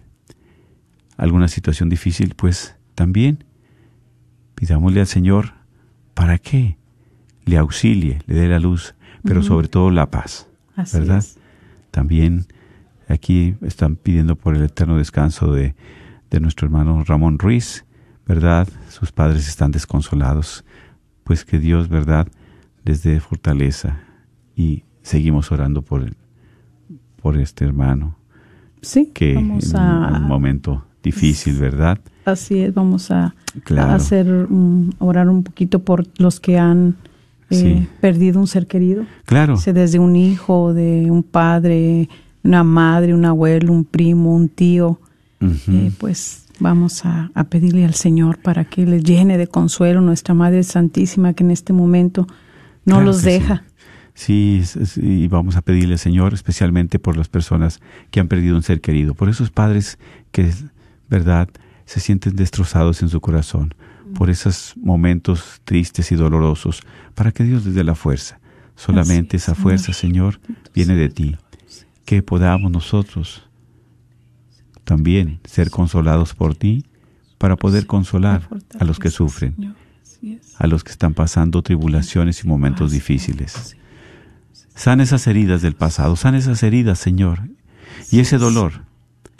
[1.16, 3.44] alguna situación difícil, pues también
[4.56, 5.52] pidámosle al Señor
[6.14, 6.76] para qué
[7.44, 11.18] le auxilie, le dé la luz, pero sobre todo la paz, Así ¿verdad?
[11.18, 11.38] es.
[11.92, 12.46] También
[13.06, 15.76] aquí están pidiendo por el eterno descanso de,
[16.30, 17.84] de nuestro hermano Ramón Ruiz,
[18.26, 18.66] ¿verdad?
[18.88, 20.64] Sus padres están desconsolados,
[21.22, 22.26] pues que Dios, ¿verdad?,
[22.82, 24.03] les dé fortaleza
[24.56, 26.14] y seguimos orando por él,
[27.20, 28.16] por este hermano
[28.82, 31.98] Sí, que vamos en a, un momento difícil, ¿verdad?
[32.26, 33.92] así es, vamos a, Claro.
[33.92, 34.46] a hacer,
[34.98, 36.96] orar un poquito por los que han
[37.50, 37.88] eh, Sí.
[38.00, 39.04] perdido un ser querido.
[39.26, 39.56] Claro.
[39.56, 42.08] sea, desde un hijo, de un padre,
[42.42, 44.98] una madre, un abuelo, un primo, un tío,
[45.40, 50.34] eh, pues vamos a, a pedirle al Señor para que les llene de consuelo nuestra
[50.34, 52.26] Madre Santísima que en este momento
[52.86, 53.28] no Claro los sí.
[54.14, 54.62] Sí,
[54.96, 57.80] y vamos a pedirle, Señor, especialmente por las personas
[58.12, 59.98] que han perdido un ser querido, por esos padres
[60.30, 60.52] que,
[61.08, 61.48] verdad,
[61.84, 63.74] se sienten destrozados en su corazón,
[64.14, 66.82] por esos momentos tristes y dolorosos,
[67.14, 68.38] para que Dios les dé la fuerza.
[68.76, 70.40] Solamente esa es, fuerza, Señor,
[70.72, 71.36] viene de ti.
[72.04, 73.48] Que podamos nosotros
[74.84, 76.84] también ser consolados por ti
[77.38, 78.48] para poder consolar
[78.78, 79.74] a los que sufren,
[80.58, 83.76] a los que están pasando tribulaciones y momentos difíciles.
[84.74, 87.42] Sana esas heridas del pasado, sana esas heridas, Señor.
[88.10, 88.82] Y ese dolor,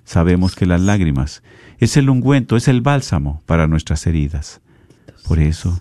[0.04, 1.42] sabemos que las lágrimas
[1.78, 4.60] es el ungüento, es el bálsamo para nuestras heridas.
[5.26, 5.80] Por eso,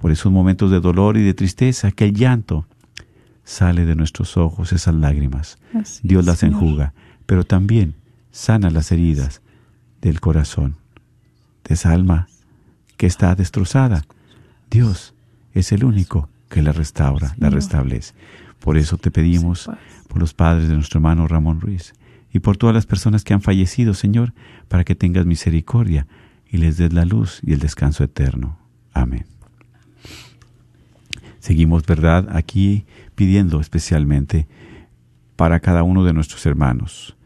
[0.00, 2.66] por esos momentos de dolor y de tristeza, que el llanto
[3.44, 5.58] sale de nuestros ojos, esas lágrimas.
[5.74, 6.62] Así Dios las Señor.
[6.62, 6.94] enjuga,
[7.26, 7.94] pero también
[8.30, 9.42] sana las heridas
[10.00, 10.76] del corazón,
[11.64, 12.28] de esa alma
[12.96, 14.04] que está destrozada.
[14.70, 15.14] Dios
[15.52, 18.12] es el único que la restaura, la restablece.
[18.58, 19.80] Por eso te pedimos Padre.
[20.08, 21.94] por los padres de nuestro hermano Ramón Ruiz
[22.32, 24.34] y por todas las personas que han fallecido, Señor,
[24.68, 26.06] para que tengas misericordia
[26.46, 28.58] y les des la luz y el descanso eterno.
[28.92, 29.24] Amén.
[31.38, 32.84] Seguimos, ¿verdad?, aquí
[33.14, 34.46] pidiendo especialmente
[35.36, 37.16] para cada uno de nuestros hermanos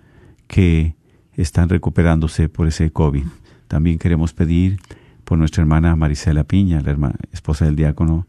[0.46, 0.94] que
[1.32, 3.24] están recuperándose por ese COVID.
[3.66, 4.78] También queremos pedir
[5.24, 8.28] por nuestra hermana Marisela Piña, la hermana, esposa del diácono,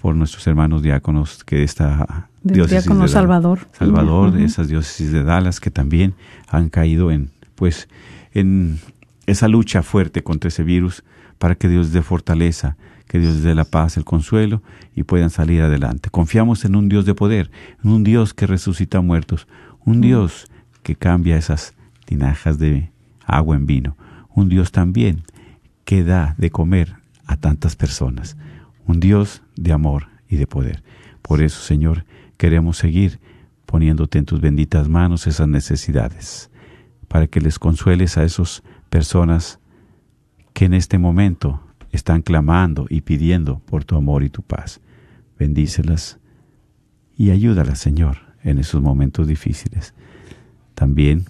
[0.00, 3.58] Por nuestros hermanos diáconos que esta diócesis diácono de Dallas- Salvador.
[3.72, 4.46] Salvador, de Ujú.
[4.46, 6.14] esas diócesis de Dallas que también
[6.48, 7.88] han caído en, pues,
[8.32, 8.78] en
[9.26, 11.02] esa lucha fuerte contra ese virus
[11.38, 12.76] para que Dios dé fortaleza,
[13.08, 14.62] que Dios dé la paz, el consuelo
[14.94, 16.10] y puedan salir adelante.
[16.10, 17.50] Confiamos en un Dios de poder,
[17.82, 19.48] en un Dios que resucita muertos,
[19.84, 20.46] un Dios
[20.82, 21.74] que cambia esas
[22.04, 22.90] tinajas de
[23.24, 23.96] agua en vino,
[24.34, 25.22] un Dios también
[25.84, 26.94] que da de comer
[27.26, 28.36] a tantas personas,
[28.86, 30.82] un Dios de amor y de poder.
[31.22, 32.04] Por eso, Señor,
[32.36, 33.20] queremos seguir
[33.66, 36.50] poniéndote en tus benditas manos esas necesidades,
[37.08, 39.58] para que les consueles a esas personas
[40.52, 41.60] que en este momento
[41.92, 44.80] están clamando y pidiendo por tu amor y tu paz.
[45.38, 46.18] Bendícelas
[47.16, 49.94] y ayúdalas, Señor, en esos momentos difíciles.
[50.74, 51.24] También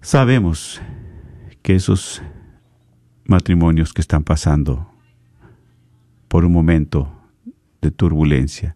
[0.00, 0.80] sabemos
[1.62, 2.22] que esos
[3.24, 4.93] matrimonios que están pasando
[6.34, 7.12] por un momento
[7.80, 8.74] de turbulencia,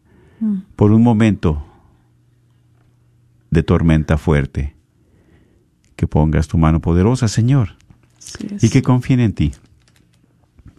[0.76, 1.66] por un momento
[3.50, 4.76] de tormenta fuerte,
[5.96, 7.70] que pongas tu mano poderosa, Señor,
[8.62, 9.52] y que confíen en ti,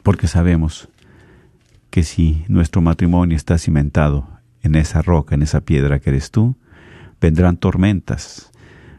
[0.03, 0.87] porque sabemos
[1.89, 4.29] que si nuestro matrimonio está cimentado
[4.61, 6.55] en esa roca, en esa piedra que eres tú,
[7.19, 8.51] vendrán tormentas,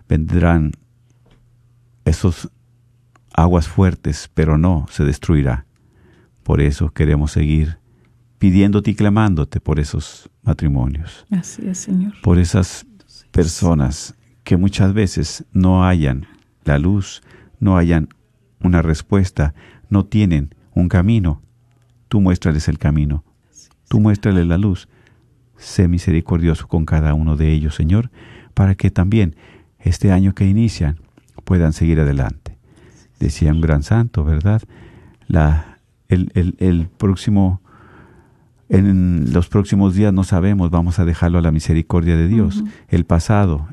[0.07, 0.73] vendrán
[2.05, 2.51] esos
[3.33, 5.65] aguas fuertes, pero no se destruirá.
[6.43, 7.79] Por eso queremos seguir
[8.39, 12.15] pidiéndote y clamándote por esos matrimonios Así es, Señor.
[12.23, 12.87] por esas
[13.31, 16.27] personas que muchas veces no hayan
[16.65, 17.23] la luz,
[17.59, 18.09] no hayan
[18.61, 19.55] una respuesta,
[19.89, 21.43] no tienen un camino.
[22.09, 23.25] Tú muéstrales el camino,
[23.89, 24.89] tú muéstrales la luz.
[25.57, 28.11] Sé misericordioso con cada uno de ellos, Señor,
[28.55, 29.37] para que también
[29.79, 30.99] este año que inician
[31.45, 32.59] puedan seguir adelante.
[33.19, 34.63] Decía un gran santo, ¿verdad?
[35.27, 35.80] La,
[36.11, 37.61] el, el, el próximo
[38.71, 42.63] en los próximos días no sabemos, vamos a dejarlo a la misericordia de Dios.
[42.89, 43.67] El pasado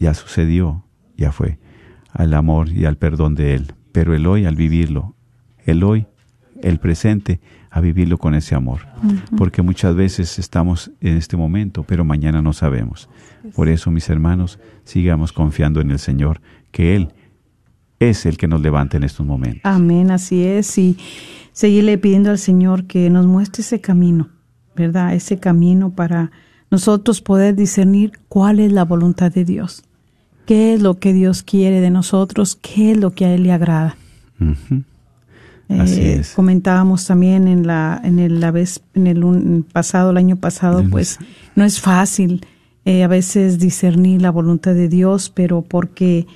[0.00, 0.84] ya sucedió,
[1.16, 1.60] ya fue,
[2.12, 3.74] al amor y al perdón de Él.
[3.92, 5.14] Pero el hoy al vivirlo,
[5.64, 6.06] el hoy,
[6.62, 8.80] el presente, a vivirlo con ese amor.
[9.36, 13.08] Porque muchas veces estamos en este momento, pero mañana no sabemos.
[13.54, 16.40] Por eso, mis hermanos, sigamos confiando en el Señor,
[16.72, 17.12] que Él
[18.00, 19.60] es el que nos levanta en estos momentos.
[19.62, 20.76] Amén, así es.
[20.76, 20.96] Y
[21.52, 24.28] seguirle pidiendo al Señor que nos muestre ese camino,
[24.76, 25.14] ¿verdad?
[25.14, 26.30] Ese camino para
[26.70, 29.82] nosotros poder discernir cuál es la voluntad de Dios.
[30.46, 32.56] ¿Qué es lo que Dios quiere de nosotros?
[32.56, 33.96] ¿Qué es lo que a Él le agrada?
[34.40, 34.82] Ujú.
[35.68, 36.30] Así Eh, es.
[36.34, 40.82] Comentábamos también en la en el la vez en el un- pasado el año pasado,
[40.90, 41.18] pues
[41.54, 42.44] no es fácil
[42.84, 46.26] eh, a veces discernir la voluntad de Dios, pero porque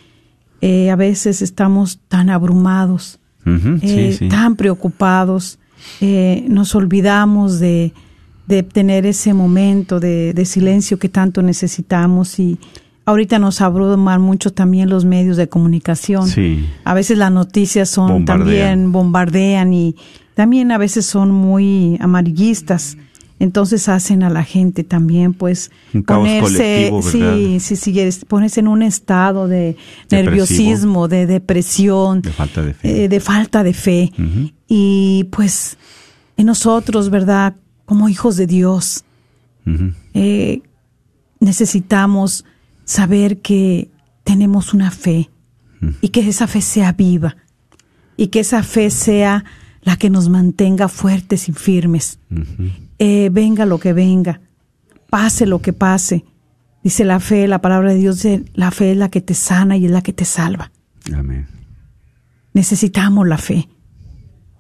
[0.61, 4.28] eh, a veces estamos tan abrumados, Eh, sí.
[4.28, 5.59] tan preocupados,
[6.00, 7.92] eh, nos olvidamos de,
[8.46, 12.59] de tener ese momento de, de silencio que tanto necesitamos y
[13.07, 16.26] ahorita nos abruman mucho también los medios de comunicación.
[16.28, 16.66] Sí.
[16.85, 18.38] A veces las noticias son Bombardean.
[18.46, 19.96] también bombardean y
[20.35, 22.96] también a veces son muy amarillistas.
[23.40, 28.83] Entonces hacen a la gente también pues Un ponerse sí, sí, sí, ponerse en un
[28.83, 29.77] estado de
[30.09, 30.23] Depresivo.
[30.23, 33.05] nerviosismo, de depresión, De falta de fe.
[33.05, 34.12] eh, de falta de fe.
[34.68, 35.77] Y pues
[36.37, 37.57] en nosotros, ¿verdad?
[37.87, 39.05] Como hijos de Dios,
[40.14, 40.62] eh,
[41.40, 42.44] necesitamos
[42.85, 43.90] saber que
[44.25, 45.31] tenemos una fe
[46.01, 47.37] y que esa fe sea viva
[48.16, 49.44] y que esa fe sea
[49.85, 52.18] la que nos mantenga fuertes y firmes.
[52.99, 54.40] Eh, venga lo que venga,
[55.11, 56.25] pase lo que pase.
[56.83, 59.77] Dice la fe, la palabra de Dios, dice, la fe es la que te sana
[59.77, 60.70] y es la que te salva.
[61.14, 61.47] Amén.
[62.53, 63.68] Necesitamos la fe.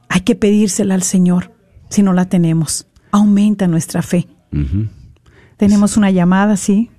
[0.08, 1.52] Hay que pedírsela al Señor
[1.90, 2.86] si no la tenemos.
[3.12, 4.26] Aumenta nuestra fe.
[5.56, 6.90] Tenemos una llamada, ¿sí?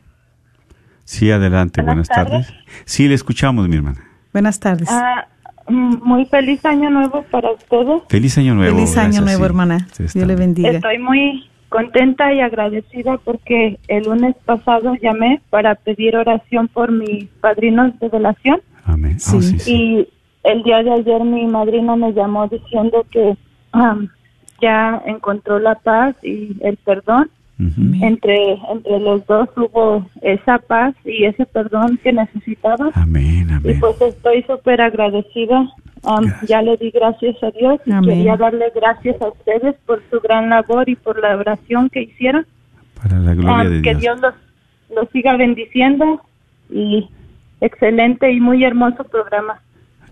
[1.05, 2.47] Sí, adelante, buenas, Buenas tardes.
[2.47, 2.63] tardes.
[2.85, 4.03] Sí, le escuchamos, mi hermana.
[4.33, 4.89] Buenas tardes.
[4.91, 5.27] Ah,
[5.67, 8.01] muy feliz año nuevo para ustedes.
[8.09, 8.75] Feliz año nuevo.
[8.75, 9.45] Feliz año gracias, nuevo, sí.
[9.45, 9.87] hermana.
[9.91, 10.69] Sí, Dios le bendiga.
[10.69, 17.25] Estoy muy contenta y agradecida porque el lunes pasado llamé para pedir oración por mis
[17.41, 19.13] padrinos de velación Amén.
[19.15, 19.41] Ah, Sí.
[19.41, 19.73] sí, sí.
[19.73, 20.07] y
[20.43, 23.35] el día de ayer mi madrina me llamó diciendo que
[24.61, 27.29] ya encontró la paz y el perdón.
[27.57, 32.91] Entre, entre los dos hubo esa paz y ese perdón que necesitaba.
[32.95, 35.69] Amén, Y pues estoy súper agradecida
[36.05, 38.09] Um, ya le di gracias a Dios y Amén.
[38.17, 42.45] quería darle gracias a ustedes por su gran labor y por la oración que hicieron.
[43.01, 44.01] Para la gloria Um, de que Dios.
[44.01, 44.33] Dios los,
[44.95, 46.21] los siga bendiciendo
[46.69, 47.09] y
[47.59, 49.59] excelente y muy hermoso programa.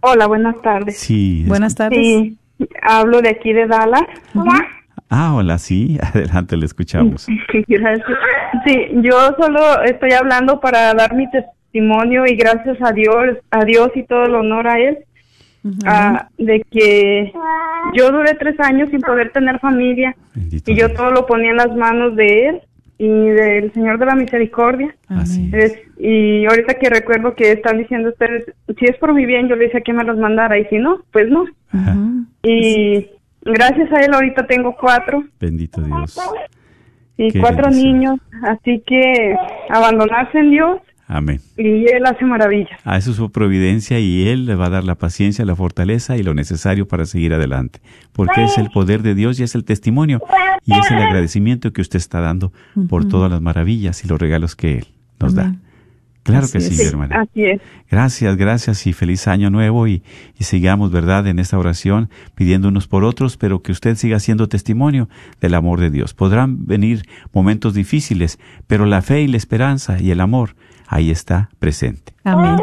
[0.00, 0.98] Hola, buenas tardes.
[0.98, 1.42] Sí.
[1.42, 1.98] es- Buenas tardes.
[2.00, 2.38] Sí,
[2.82, 4.02] hablo de aquí de Dallas.
[5.10, 7.26] Ah, hola, sí, adelante, le escuchamos.
[7.68, 8.06] Gracias.
[8.64, 13.90] Sí, yo solo estoy hablando para dar mi testimonio y gracias a Dios, a Dios
[13.94, 14.98] y todo el honor a Él,
[16.38, 17.32] de que
[17.94, 20.98] yo duré tres años sin poder tener familia Bendito y yo Dios.
[20.98, 22.60] todo lo ponía en las manos de Él
[22.98, 24.94] y del Señor de la Misericordia.
[25.08, 28.46] Así Es- y ahorita que recuerdo que están diciendo ustedes,
[28.78, 31.02] si es por mi bien, yo le decía que me los mandara y si no,
[31.12, 31.44] pues no.
[31.72, 31.96] Ajá.
[32.42, 33.06] Y
[33.42, 36.18] gracias a él ahorita tengo cuatro Bendito Dios.
[37.16, 37.92] y Qué cuatro bendición.
[37.92, 39.34] niños, así que
[39.68, 41.40] abandonarse en Dios Amén.
[41.56, 42.78] y él hace maravillas.
[42.84, 46.16] A eso es su providencia y Él le va a dar la paciencia, la fortaleza
[46.16, 47.80] y lo necesario para seguir adelante.
[48.12, 50.20] Porque es el poder de Dios y es el testimonio
[50.64, 52.52] y es el agradecimiento que usted está dando
[52.88, 54.86] por todas las maravillas y los regalos que Él
[55.18, 55.56] nos da.
[56.22, 56.80] Claro Así que sí, es.
[56.80, 57.22] mi hermana.
[57.22, 57.60] Así es.
[57.90, 60.02] Gracias, gracias y feliz año nuevo y,
[60.38, 64.48] y sigamos, ¿verdad?, en esta oración pidiendo unos por otros, pero que usted siga siendo
[64.48, 65.08] testimonio
[65.40, 66.12] del amor de Dios.
[66.12, 67.02] Podrán venir
[67.32, 70.56] momentos difíciles, pero la fe y la esperanza y el amor
[70.86, 72.12] ahí está presente.
[72.24, 72.56] Amén.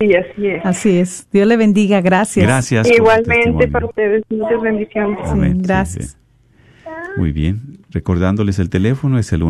[0.00, 0.66] Sí, así es.
[0.66, 1.28] Así es.
[1.32, 2.00] Dios le bendiga.
[2.00, 2.44] Gracias.
[2.44, 2.90] Gracias.
[2.90, 5.18] Igualmente para ustedes, muchas bendiciones.
[5.24, 5.56] Amén.
[5.56, 6.06] Sí, gracias.
[6.10, 6.90] sí.
[7.16, 7.78] Muy bien.
[7.90, 9.44] Recordándoles el teléfono es el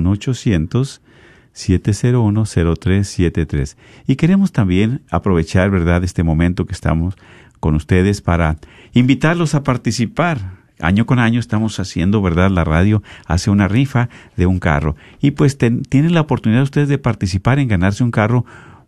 [1.55, 3.77] 1-800-701-0373.
[4.07, 7.15] Y queremos también aprovechar, ¿verdad?, este momento que estamos
[7.61, 8.57] con ustedes para
[8.93, 10.63] invitarlos a participar.
[10.81, 12.51] Año con año estamos haciendo, ¿verdad?
[12.51, 14.97] La radio hace una rifa de un carro.
[15.21, 18.45] Y pues ten- tienen la oportunidad ustedes de participar en ganarse un carro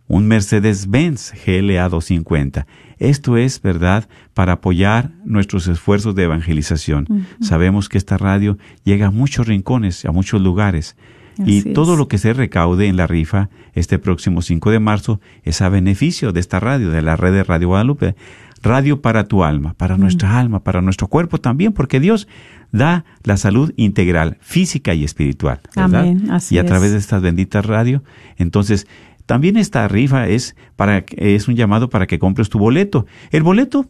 [0.09, 2.67] un Mercedes-Benz GLA 250.
[2.99, 7.27] Esto es, ¿verdad?, para apoyar nuestros esfuerzos de evangelización.
[7.41, 10.97] Sabemos que esta radio llega a muchos rincones, a muchos lugares.
[11.45, 11.99] Y todo es.
[11.99, 16.33] lo que se recaude en la rifa este próximo 5 de marzo es a beneficio
[16.33, 18.17] de esta radio, de la red de Radio Guadalupe.
[18.63, 22.27] Radio para tu alma, para nuestra alma, para nuestro cuerpo también, porque Dios
[22.73, 25.61] da la salud integral, física y espiritual.
[25.77, 26.01] ¿verdad?
[26.01, 26.67] Amén, así y a es.
[26.67, 28.03] través de estas benditas radio.
[28.39, 28.87] Entonces,
[29.27, 33.07] también esta rifa es para es un llamado para que compres tu boleto.
[33.31, 33.87] El boleto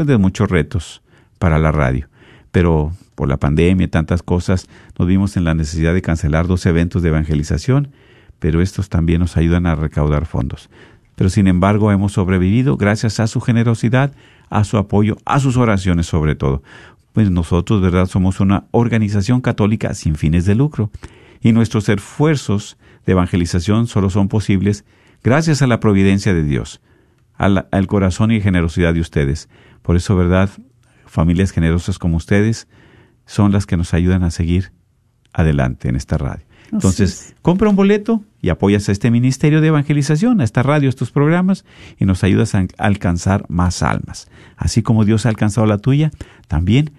[0.00, 1.02] pues de muchos retos
[1.38, 2.08] para la radio,
[2.52, 4.66] pero por la pandemia y tantas cosas
[4.98, 7.88] nos vimos en la necesidad de cancelar dos eventos de evangelización,
[8.38, 10.70] pero estos también nos ayudan a recaudar fondos.
[11.16, 14.12] pero sin embargo hemos sobrevivido gracias a su generosidad,
[14.48, 16.62] a su apoyo, a sus oraciones sobre todo.
[17.12, 18.06] Pues nosotros, ¿verdad?
[18.06, 20.90] Somos una organización católica sin fines de lucro
[21.42, 24.86] y nuestros esfuerzos de evangelización solo son posibles
[25.22, 26.80] gracias a la providencia de Dios,
[27.36, 29.50] al, al corazón y generosidad de ustedes.
[29.82, 30.50] Por eso, ¿verdad?
[31.06, 32.68] Familias generosas como ustedes
[33.26, 34.72] son las que nos ayudan a seguir
[35.32, 36.44] adelante en esta radio.
[36.72, 40.90] Entonces, compra un boleto y apoyas a este ministerio de evangelización, a esta radio, a
[40.90, 41.64] estos programas,
[41.98, 44.28] y nos ayudas a alcanzar más almas.
[44.56, 46.10] Así como Dios ha alcanzado la tuya,
[46.46, 46.92] también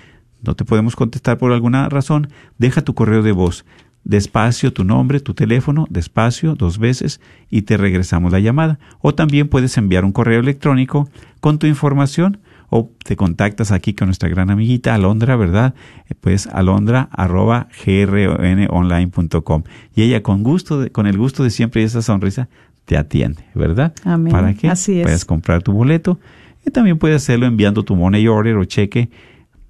[0.42, 2.28] no te podemos contestar por alguna razón,
[2.58, 3.64] deja tu correo de voz.
[4.04, 7.20] Despacio tu nombre, tu teléfono, despacio, dos veces,
[7.50, 8.78] y te regresamos la llamada.
[9.00, 11.08] O también puedes enviar un correo electrónico
[11.40, 12.38] con tu información
[12.68, 15.74] o te contactas aquí con nuestra gran amiguita Alondra, ¿verdad?
[16.08, 19.62] Eh, pues alondra arroba grononline.com
[19.94, 22.48] y ella con gusto, de, con el gusto de siempre y esa sonrisa
[22.84, 23.92] te atiende, ¿verdad?
[24.04, 24.32] Amén.
[24.32, 25.04] Para que Así es.
[25.04, 26.18] puedas comprar tu boleto
[26.66, 29.08] y también puedes hacerlo enviando tu money order o cheque,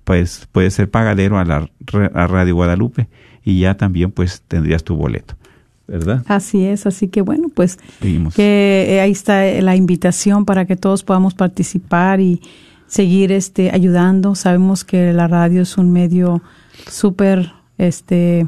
[0.04, 1.68] pues puede ser pagadero a la
[2.14, 3.08] a Radio Guadalupe
[3.44, 5.34] y ya también pues tendrías tu boleto.
[5.88, 6.24] ¿verdad?
[6.26, 8.34] Así es, así que bueno, pues Seguimos.
[8.34, 12.40] que eh, ahí está la invitación para que todos podamos participar y
[12.86, 14.34] seguir este ayudando.
[14.34, 16.42] Sabemos que la radio es un medio
[16.88, 18.46] súper este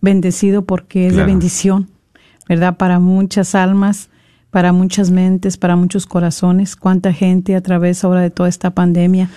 [0.00, 1.26] bendecido porque es Claro.
[1.26, 1.88] de bendición,
[2.48, 2.76] ¿verdad?
[2.76, 4.10] Para muchas almas,
[4.50, 6.76] para muchas mentes, para muchos corazones.
[6.76, 9.30] Cuánta gente a través ahora de toda esta pandemia,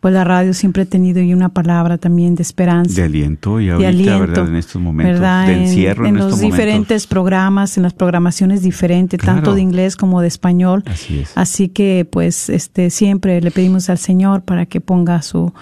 [0.00, 3.68] pues la radio siempre ha tenido y una palabra también de esperanza De aliento y
[3.68, 4.48] ahorita, aliento, ¿verdad?
[4.48, 5.46] En estos momentos ¿verdad?
[5.46, 7.06] de En- encierro, en, en, los estos diferentes momentos.
[7.06, 9.36] programas, en las programaciones diferentes, Claro.
[9.36, 10.82] tanto de inglés como de español.
[10.86, 11.32] Así es.
[11.36, 15.52] Así que, pues, este, siempre le pedimos al Señor para que ponga su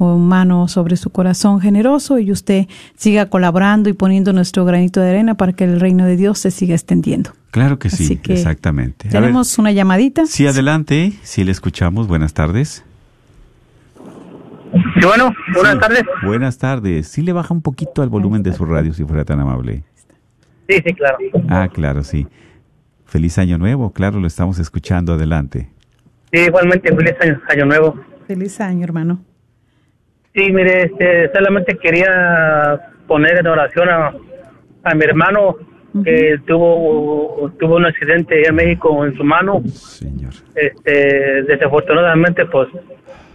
[0.00, 5.34] mano sobre su corazón generoso y usted siga colaborando y poniendo nuestro granito de arena
[5.34, 7.32] para que el reino de Dios se siga extendiendo.
[7.50, 9.08] Claro que sí, Así que exactamente.
[9.08, 10.26] A ver, Tenemos una llamadita.
[10.26, 12.06] sí, adelante, sí le escuchamos.
[12.06, 12.84] Buenas tardes.
[14.72, 16.02] Sí, bueno, buenas tardes.
[16.24, 17.08] Buenas tardes.
[17.08, 19.84] Sí le baja un poquito al volumen de su radio, si fuera tan amable.
[20.68, 21.18] Sí, sí, claro.
[21.48, 22.26] Ah, claro, sí.
[23.06, 25.14] Feliz año nuevo, claro, lo estamos escuchando.
[25.14, 25.70] Adelante.
[26.32, 28.00] Sí, igualmente, feliz año, año nuevo.
[28.26, 29.20] Feliz año, hermano.
[30.34, 34.12] Sí, mire, este, solamente quería poner en oración a,
[34.84, 35.56] a mi hermano
[36.04, 39.62] que tuvo tuvo un accidente en México en su mano.
[39.66, 40.32] Señor.
[40.54, 42.68] Este, desafortunadamente, pues,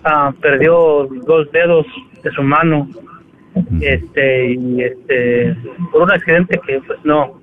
[0.04, 1.86] ah, perdió dos dedos
[2.24, 2.88] de su mano.
[3.82, 5.56] Este, y este,
[5.91, 7.39] por un accidente que, pues, no,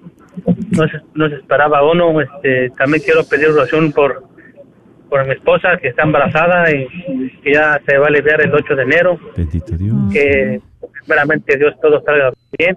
[0.71, 2.21] no se, no se esperaba uno.
[2.21, 4.25] Este, también quiero pedir oración por,
[5.09, 6.87] por mi esposa que está embarazada y
[7.43, 9.19] que ya se va a aliviar el 8 de enero.
[9.37, 9.97] Bendito Dios.
[10.13, 10.61] Que
[11.05, 12.77] primeramente Dios todo salga bien.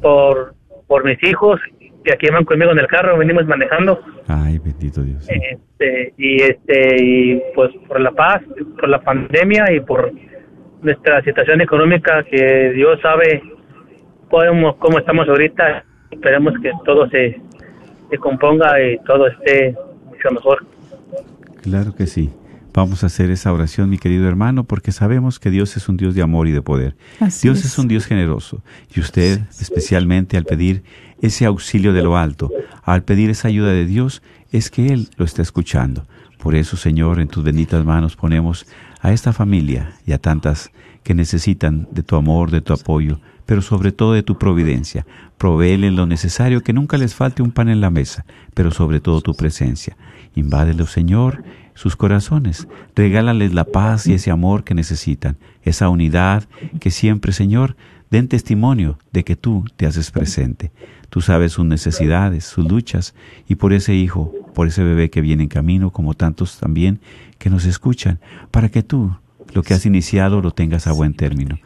[0.00, 0.54] Por,
[0.86, 1.60] por mis hijos
[2.04, 4.00] que aquí van conmigo en el carro, venimos manejando.
[4.28, 5.26] Ay, bendito Dios.
[5.28, 8.42] Este, y este y pues por la paz,
[8.78, 10.12] por la pandemia y por
[10.82, 13.42] nuestra situación económica que Dios sabe
[14.28, 15.84] cómo, cómo estamos ahorita.
[16.10, 17.40] Esperemos que todo se,
[18.10, 19.74] se componga y todo esté
[20.06, 20.66] mucho mejor.
[21.62, 22.30] Claro que sí.
[22.74, 26.16] Vamos a hacer esa oración, mi querido hermano, porque sabemos que Dios es un Dios
[26.16, 26.96] de amor y de poder.
[27.20, 27.66] Así Dios es.
[27.66, 28.62] es un Dios generoso.
[28.94, 30.82] Y usted, especialmente al pedir
[31.20, 32.50] ese auxilio de lo alto,
[32.82, 36.06] al pedir esa ayuda de Dios, es que Él lo está escuchando.
[36.38, 38.66] Por eso, Señor, en tus benditas manos ponemos
[39.00, 40.70] a esta familia y a tantas
[41.02, 45.06] que necesitan de tu amor, de tu apoyo, pero sobre todo de tu providencia.
[45.38, 49.20] Provéeles lo necesario, que nunca les falte un pan en la mesa, pero sobre todo
[49.20, 49.96] tu presencia.
[50.34, 51.44] Invádelo, Señor,
[51.74, 52.66] sus corazones.
[52.94, 56.44] Regálales la paz y ese amor que necesitan, esa unidad
[56.80, 57.76] que siempre, Señor,
[58.10, 60.72] den testimonio de que tú te haces presente.
[61.14, 63.14] Tú sabes sus necesidades, sus luchas,
[63.46, 66.98] y por ese hijo, por ese bebé que viene en camino, como tantos también
[67.38, 68.18] que nos escuchan,
[68.50, 69.16] para que tú
[69.52, 71.60] lo que has iniciado lo tengas a buen término.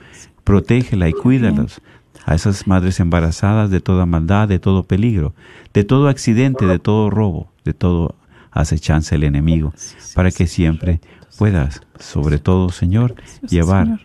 [0.44, 1.80] Protégela y cuídalos
[2.26, 5.32] a esas madres embarazadas de toda maldad, de todo peligro,
[5.72, 8.16] de todo accidente, de todo robo, de todo
[8.50, 9.72] acechanza el enemigo,
[10.14, 11.00] para que siempre
[11.38, 13.14] puedas, sobre todo, Señor,
[13.48, 13.98] llevar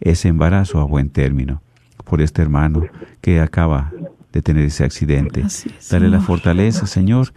[0.00, 1.62] ese embarazo a buen término.
[2.04, 2.86] Por este hermano
[3.20, 3.92] que acaba
[4.32, 5.42] de tener ese accidente.
[5.42, 7.32] Es, Dale la fortaleza, Señor.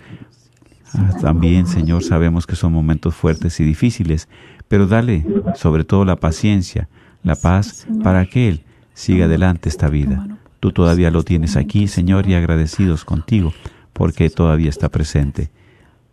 [0.94, 4.28] Ah, También, Señor, sabemos que son momentos fuertes y difíciles,
[4.68, 5.26] pero dale
[5.56, 6.88] sobre todo la paciencia,
[7.24, 8.64] la paz, para que Él
[8.94, 10.28] siga adelante esta vida.
[10.60, 13.54] Tú todavía lo tienes aquí, Señor, y agradecidos contigo,
[13.91, 15.50] porque todavía está presente.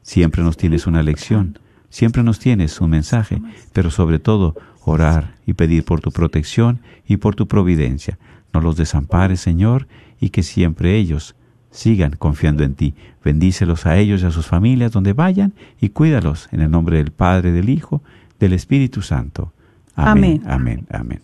[0.02, 1.58] Siempre nos tienes una lección,
[1.88, 7.18] siempre nos tienes un mensaje, pero sobre todo orar y pedir por tu protección y
[7.18, 8.18] por tu providencia.
[8.52, 9.86] No los desampares, Señor,
[10.20, 11.36] y que siempre ellos
[11.70, 12.94] sigan confiando en ti.
[13.24, 17.12] Bendícelos a ellos y a sus familias donde vayan y cuídalos en el nombre del
[17.12, 18.02] Padre, del Hijo,
[18.38, 19.52] del Espíritu Santo.
[19.94, 21.20] Amén, amén, amén.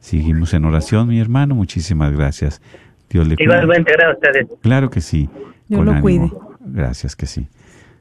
[0.00, 1.54] Seguimos en oración, mi hermano.
[1.54, 2.62] Muchísimas gracias.
[3.10, 3.52] Dios le cuide.
[3.52, 4.46] Igualmente, gracias.
[4.62, 5.28] Claro que sí.
[5.68, 6.32] Dios lo cuide.
[6.60, 7.48] Gracias que sí.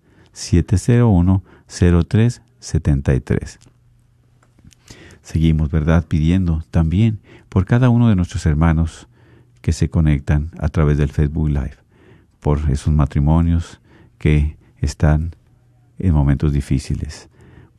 [5.23, 6.07] Seguimos, ¿verdad?
[6.07, 9.09] Pidiendo también por cada uno de nuestros hermanos
[9.61, 11.77] que se conectan a través del Facebook Live,
[12.41, 13.81] por esos matrimonios
[14.19, 15.37] que están
[15.99, 17.29] en momentos difíciles,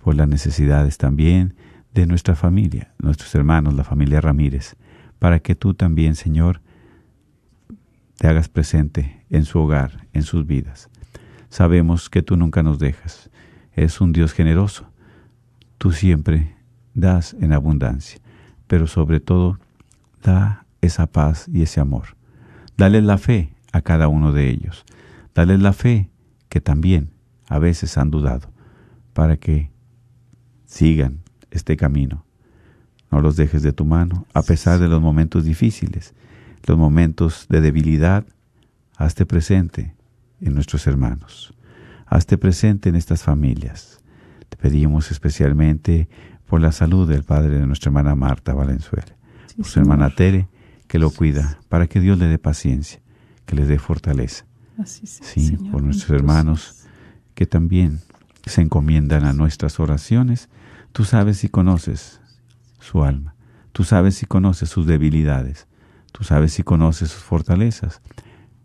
[0.01, 1.55] por las necesidades también
[1.93, 4.75] de nuestra familia, nuestros hermanos, la familia Ramírez,
[5.19, 6.61] para que tú también, Señor,
[8.17, 10.89] te hagas presente en su hogar, en sus vidas.
[11.53, 13.29] Sabemos que tú nunca nos dejas.
[13.73, 14.87] Es un Dios generoso.
[15.77, 16.55] Tú siempre
[16.95, 18.19] das en abundancia,
[18.65, 19.59] pero sobre todo
[20.23, 22.17] da esa paz y ese amor.
[22.75, 24.83] Dale la fe a cada uno de ellos.
[25.35, 26.09] Dale la fe
[26.49, 27.11] que también
[27.47, 28.49] a veces han dudado,
[29.13, 29.69] para que
[30.65, 31.19] sigan
[31.51, 32.25] este camino.
[33.11, 36.15] No los dejes de tu mano, a pesar de los momentos difíciles,
[36.65, 38.25] los momentos de debilidad,
[38.97, 39.93] hazte presente
[40.43, 41.53] en nuestros hermanos.
[42.05, 43.99] Hazte presente en estas familias.
[44.49, 46.07] Te pedimos especialmente
[46.47, 49.15] por la salud del padre de nuestra hermana Marta Valenzuela,
[49.57, 50.47] por su hermana Tere,
[50.87, 53.01] que lo cuida, para que Dios le dé paciencia,
[53.45, 54.45] que le dé fortaleza.
[54.77, 56.85] Así sea, Sí, Señor, por nuestros hermanos
[57.33, 58.01] que también
[58.45, 60.49] se encomiendan a nuestras oraciones.
[60.91, 62.21] Tú sabes y conoces
[62.79, 63.35] su alma.
[63.71, 65.67] Tú sabes y conoces sus debilidades.
[66.11, 68.01] Tú sabes y conoces sus fortalezas.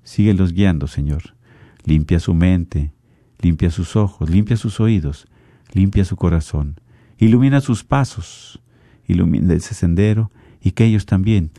[0.03, 1.38] Síguelos guiando, Señor.
[1.89, 2.93] Limpia su mente,
[3.41, 5.27] limpia sus ojos, limpia sus oídos,
[5.73, 6.79] limpia su corazón.
[7.17, 8.61] Ilumina sus pasos,
[9.07, 10.31] ilumina ese sendero
[10.61, 11.51] y que ellos también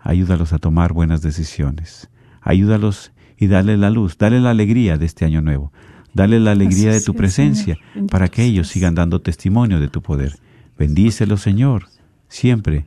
[0.00, 2.10] ayúdalos a tomar buenas decisiones.
[2.40, 5.72] Ayúdalos y dale la luz, dale la alegría de este año nuevo.
[6.14, 7.78] Dale la alegría de tu presencia
[8.10, 10.36] para que ellos sigan dando testimonio de tu poder.
[10.76, 11.90] Bendícelos, Señor,
[12.26, 12.86] siempre.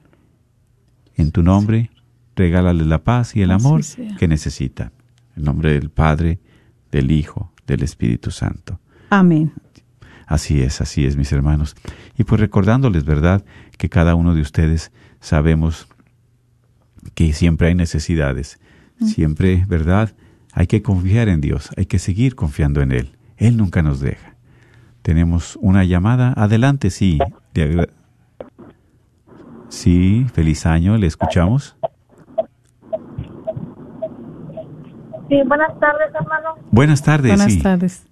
[1.15, 1.91] En tu nombre,
[2.35, 3.83] regálale la paz y el amor
[4.17, 4.91] que necesitan.
[5.37, 6.39] En nombre del Padre,
[6.91, 8.79] del Hijo, del Espíritu Santo.
[9.09, 9.51] Amén.
[10.25, 11.75] Así es, así es, mis hermanos.
[12.17, 13.43] Y pues recordándoles, ¿verdad?,
[13.77, 15.87] que cada uno de ustedes sabemos
[17.15, 18.59] que siempre hay necesidades.
[19.03, 20.13] Siempre, ¿verdad?
[20.51, 23.17] Hay que confiar en Dios, hay que seguir confiando en Él.
[23.37, 24.35] Él nunca nos deja.
[25.01, 26.33] Tenemos una llamada.
[26.35, 27.17] Adelante, sí.
[29.69, 31.77] Sí, feliz año, le escuchamos.
[35.29, 36.55] Sí, buenas tardes, hermano.
[36.71, 37.61] Buenas tardes, Buenas sí.
[37.61, 38.05] tardes.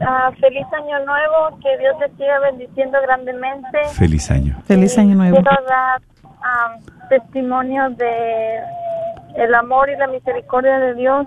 [0.00, 3.84] Ah, feliz año nuevo, que Dios te siga bendiciendo grandemente.
[3.94, 4.60] Feliz año.
[4.66, 5.36] Feliz año nuevo.
[5.36, 6.02] Quiero dar
[6.42, 6.76] ah,
[7.08, 8.60] testimonio de
[9.36, 11.26] el amor y la misericordia de Dios.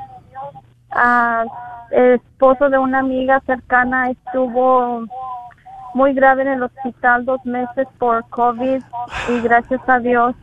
[0.91, 1.45] Ah,
[1.91, 5.05] el esposo de una amiga cercana estuvo
[5.95, 8.83] muy grave en el hospital dos meses por COVID
[9.29, 10.35] y gracias a Dios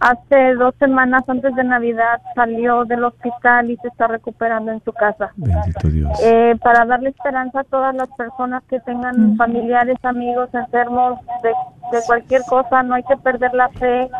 [0.00, 4.92] hace dos semanas antes de Navidad salió del hospital y se está recuperando en su
[4.92, 5.30] casa.
[5.36, 6.10] Bendito Dios.
[6.22, 11.50] Eh, para darle esperanza a todas las personas que tengan familiares, amigos enfermos de,
[11.92, 14.10] de cualquier cosa, no hay que perder la fe,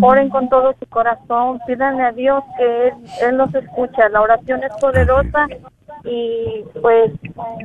[0.00, 4.62] oren con todo su corazón, pídanle a Dios que Él, Él los escucha, la oración
[4.64, 5.46] es poderosa
[6.10, 7.12] y pues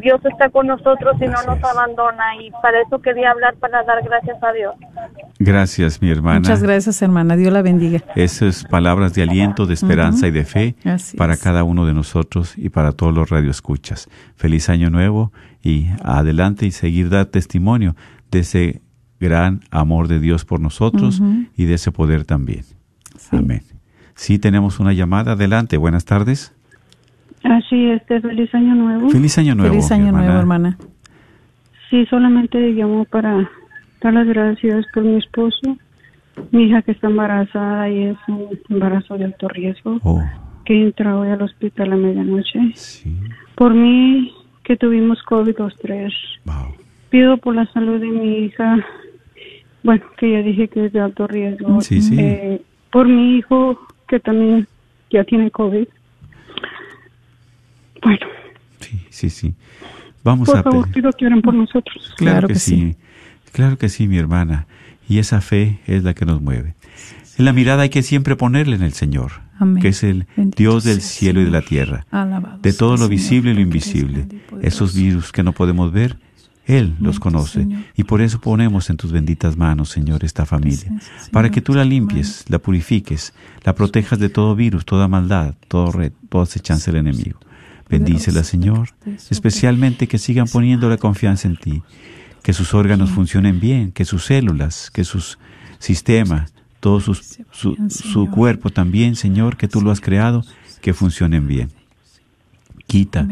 [0.02, 4.04] Dios está con nosotros y no nos abandona y para eso quería hablar, para dar
[4.04, 4.76] gracias a Dios.
[5.39, 6.39] Gracias, mi hermana.
[6.39, 7.36] Muchas gracias, hermana.
[7.36, 8.02] Dios la bendiga.
[8.16, 11.41] Esas palabras de aliento, de esperanza y de fe Así para es.
[11.41, 14.10] cada uno de nosotros y para todos los radioescuchas.
[14.36, 15.32] Feliz año nuevo
[15.62, 17.96] y adelante y seguir dar testimonio
[18.32, 18.82] de ese
[19.20, 21.22] gran amor de Dios por nosotros
[21.56, 22.66] y de ese poder también.
[23.32, 23.64] Amén.
[24.16, 25.34] Sí, tenemos una llamada.
[25.34, 25.78] Adelante.
[25.78, 26.53] Buenas tardes.
[27.44, 29.10] Así este feliz año nuevo.
[29.10, 29.72] Feliz año nuevo.
[29.74, 30.78] Feliz año nuevo, hermana.
[31.89, 33.50] Sí, solamente llamo para
[34.02, 35.78] dar las gracias por mi esposo,
[36.52, 40.24] mi hija que está embarazada y es un embarazo de alto riesgo, Oh,
[40.66, 42.60] que entra hoy al hospital a medianoche.
[42.76, 43.16] sí.
[43.56, 44.32] Por mí,
[44.64, 46.12] que tuvimos COVID los tres.
[46.46, 46.74] Wow.
[47.12, 48.78] Pido por la salud de mi hija,
[49.84, 51.80] bueno, que ya dije que es de alto riesgo.
[51.82, 52.16] Sí, sí.
[52.20, 53.78] Eh, por mi hijo,
[54.08, 54.68] que también
[55.12, 55.88] ya tiene COVID.
[58.04, 58.26] Bueno,
[58.80, 59.54] Sí, sí, sí.
[60.24, 60.95] Vamos por a favor, pedir.
[60.95, 62.14] pido que oren por nosotros.
[62.18, 62.95] Claro, que, sí.
[63.51, 64.68] Claro que sí, mi hermana.
[65.08, 66.76] Y esa fe es la que nos mueve.
[67.38, 69.82] En la mirada hay que siempre ponerle en el Señor, Amén.
[69.82, 73.08] que es el Bendito Dios del cielo y de la tierra, Alabado de todo lo
[73.08, 74.28] visible y lo invisible.
[74.62, 76.18] Esos virus que no podemos ver,
[76.66, 77.68] Él los conoce.
[77.95, 80.91] Y por eso ponemos en tus benditas manos, Señor, esta familia,
[81.32, 83.34] para que tú la limpies, la purifiques,
[83.64, 87.39] la protejas de todo virus, toda maldad, todo red, toda acechanza del enemigo.
[88.00, 88.89] Bendícela, Señor,
[89.30, 91.82] especialmente que sigan poniendo la confianza en ti,
[92.41, 95.38] que sus órganos funcionen bien, que sus células, que sus
[95.80, 100.44] sistemas, todo sus- su, su cuerpo también, Señor, que tú lo has creado,
[100.82, 101.70] que funcionen bien.
[102.88, 103.28] Quita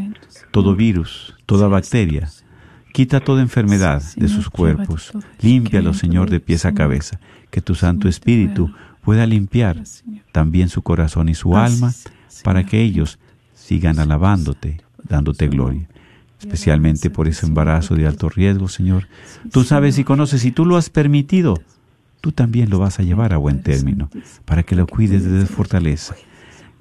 [0.51, 2.29] todo virus, toda bacteria,
[2.93, 8.07] quita toda enfermedad de sus cuerpos, límpialo, Señor, de pies a cabeza, que tu Santo
[8.07, 9.25] Espíritu pueda.
[9.25, 9.81] limpiar
[10.31, 11.93] también su corazón y su alma,
[12.43, 13.19] para que ellos
[13.61, 15.87] sigan alabándote, dándote gloria
[16.41, 19.07] especialmente por ese embarazo de alto riesgo, Señor.
[19.51, 21.61] Tú sabes y conoces y tú lo has permitido.
[22.19, 24.09] Tú también lo vas a llevar a buen término
[24.45, 26.15] para que lo cuides de fortaleza.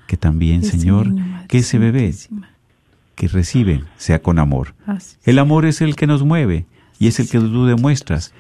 [0.07, 1.13] Que también, Señor,
[1.47, 2.15] que ese bebé
[3.15, 4.75] que reciben sea con amor.
[5.25, 6.67] El amor es el que nos mueve
[6.99, 8.33] y es el que tú demuestras.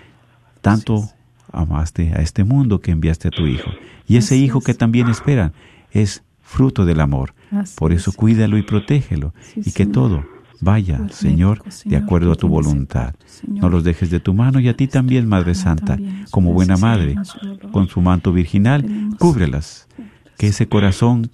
[0.62, 1.10] Tanto
[1.52, 3.70] amaste a este mundo que enviaste a tu Hijo.
[4.08, 5.52] Y ese Hijo que también esperan
[5.90, 7.32] es fruto del amor.
[7.76, 10.24] Por eso cuídalo y protégelo y que todo
[10.60, 13.14] vaya, Señor, de acuerdo a tu voluntad.
[13.46, 15.96] No los dejes de tu mano y a ti también, Madre Santa,
[16.30, 17.14] como buena madre,
[17.70, 18.84] con su manto virginal,
[19.18, 19.86] cúbrelas.
[20.36, 21.30] Que ese corazón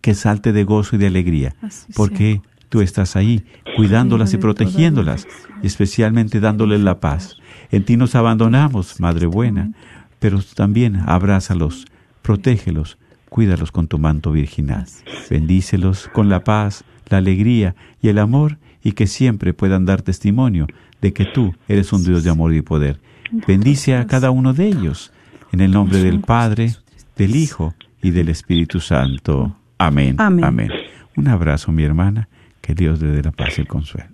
[0.00, 1.54] que salte de gozo y de alegría,
[1.94, 3.44] porque tú estás ahí
[3.76, 5.28] cuidándolas y protegiéndolas,
[5.62, 7.36] y especialmente dándoles la paz.
[7.70, 9.70] En ti nos abandonamos, Madre buena,
[10.18, 11.86] pero también abrázalos,
[12.22, 12.98] protégelos,
[13.32, 14.84] cuídalos con tu manto virginal.
[15.30, 20.66] Bendícelos con la paz, la alegría y el amor, y que siempre puedan dar testimonio
[21.00, 23.00] de que tú eres un Dios de amor y poder.
[23.48, 25.12] Bendice a cada uno de ellos,
[25.50, 26.74] en el nombre del Padre,
[27.16, 29.56] del Hijo y del Espíritu Santo.
[29.78, 30.16] Amén.
[30.18, 30.70] Amén.
[31.16, 32.28] Un abrazo, mi hermana.
[32.60, 34.10] Que Dios le dé la paz y el consuelo.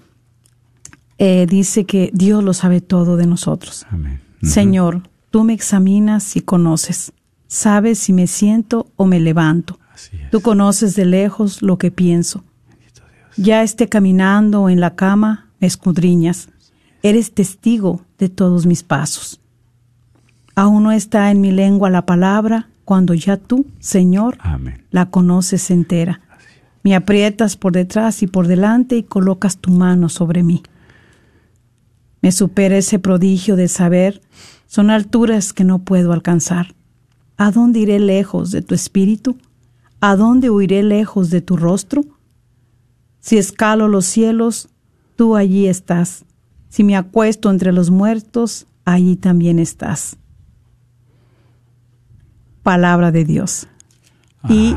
[1.17, 3.85] eh, dice que Dios lo sabe todo de nosotros.
[4.41, 7.13] Señor, tú me examinas y conoces.
[7.47, 9.79] Sabes si me siento o me levanto.
[10.31, 12.43] Tú conoces de lejos lo que pienso.
[13.37, 16.49] Ya esté caminando o en la cama, me escudriñas.
[17.03, 19.39] Eres testigo de todos mis pasos.
[20.55, 24.37] Aún no está en mi lengua la palabra cuando ya tú, Señor,
[24.89, 26.21] la conoces entera.
[26.83, 30.61] Me aprietas por detrás y por delante y colocas tu mano sobre mí.
[32.21, 34.21] Me supera ese prodigio de saber,
[34.67, 36.75] son alturas que no puedo alcanzar.
[37.37, 39.37] ¿A dónde iré lejos de tu espíritu?
[40.01, 42.03] ¿A dónde huiré lejos de tu rostro?
[43.21, 44.69] Si escalo los cielos,
[45.15, 46.25] tú allí estás.
[46.69, 50.17] Si me acuesto entre los muertos, allí también estás.
[52.63, 53.67] Palabra de Dios.
[54.49, 54.75] Y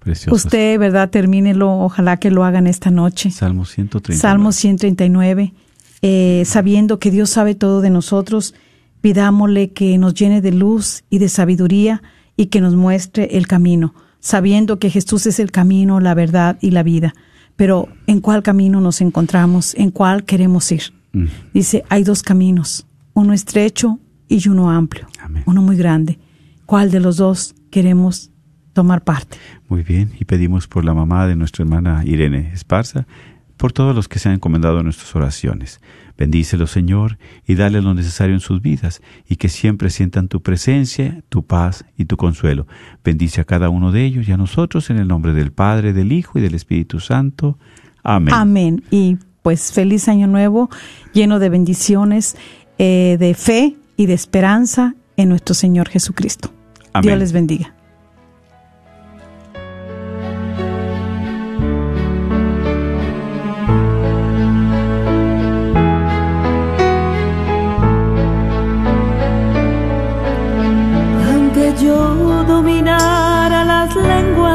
[0.00, 0.34] Precioso.
[0.34, 1.10] Usted, ¿verdad?
[1.10, 3.30] Termínelo, ojalá que lo hagan esta noche.
[3.30, 4.20] Salmo 139.
[4.20, 5.54] Salmo 139,
[6.02, 8.54] eh, sabiendo que Dios sabe todo de nosotros,
[9.00, 12.02] pidámosle que nos llene de luz y de sabiduría
[12.36, 16.70] y que nos muestre el camino, sabiendo que Jesús es el camino, la verdad y
[16.70, 17.14] la vida.
[17.58, 19.74] Pero ¿en cuál camino nos encontramos?
[19.74, 20.94] ¿En cuál queremos ir?
[21.12, 21.24] Mm.
[21.52, 23.98] Dice, hay dos caminos, uno estrecho
[24.28, 25.08] y uno amplio,
[25.44, 26.20] uno muy grande.
[26.66, 28.30] ¿Cuál de los dos queremos
[28.74, 29.38] tomar parte?
[29.68, 33.08] Muy bien, y pedimos por la mamá de nuestra hermana Irene Esparza,
[33.56, 35.80] por todos los que se han encomendado nuestras oraciones.
[36.18, 37.16] Bendícelo, Señor,
[37.46, 41.84] y dale lo necesario en sus vidas, y que siempre sientan tu presencia, tu paz
[41.96, 42.66] y tu consuelo.
[43.04, 46.10] Bendice a cada uno de ellos y a nosotros en el nombre del Padre, del
[46.10, 47.56] Hijo y del Espíritu Santo.
[48.02, 48.34] Amén.
[48.34, 48.84] Amén.
[48.90, 50.68] Y pues feliz año nuevo,
[51.12, 52.36] lleno de bendiciones,
[52.78, 56.52] eh, de fe y de esperanza en nuestro Señor Jesucristo.
[56.92, 57.10] Amén.
[57.10, 57.77] Dios les bendiga.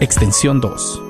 [0.00, 1.09] extensión 2.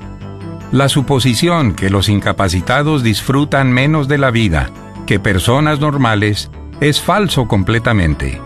[0.71, 4.69] La suposición que los incapacitados disfrutan menos de la vida
[5.05, 6.49] que personas normales
[6.81, 8.41] es falso completamente.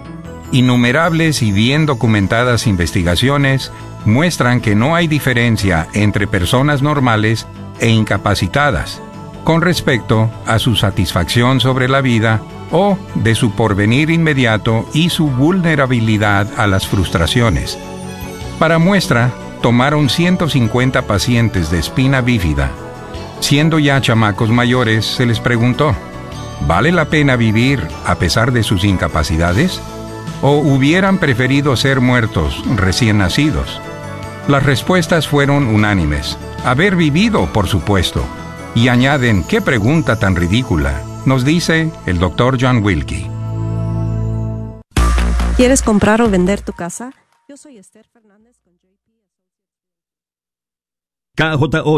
[0.51, 3.71] Innumerables y bien documentadas investigaciones
[4.05, 7.47] muestran que no hay diferencia entre personas normales
[7.79, 9.01] e incapacitadas
[9.43, 12.41] con respecto a su satisfacción sobre la vida
[12.71, 17.77] o de su porvenir inmediato y su vulnerabilidad a las frustraciones.
[18.59, 19.31] Para muestra,
[19.63, 22.69] tomaron 150 pacientes de espina bífida.
[23.39, 25.95] Siendo ya chamacos mayores, se les preguntó,
[26.67, 29.81] ¿vale la pena vivir a pesar de sus incapacidades?
[30.41, 33.81] ¿O hubieran preferido ser muertos recién nacidos?
[34.49, 36.35] Las respuestas fueron unánimes.
[36.65, 38.25] Haber vivido, por supuesto.
[38.73, 43.29] Y añaden, qué pregunta tan ridícula, nos dice el doctor John Wilkie.
[45.55, 47.11] ¿Quieres comprar o vender tu casa?
[47.47, 48.79] Yo soy Esther Fernández con
[51.39, 51.83] KJO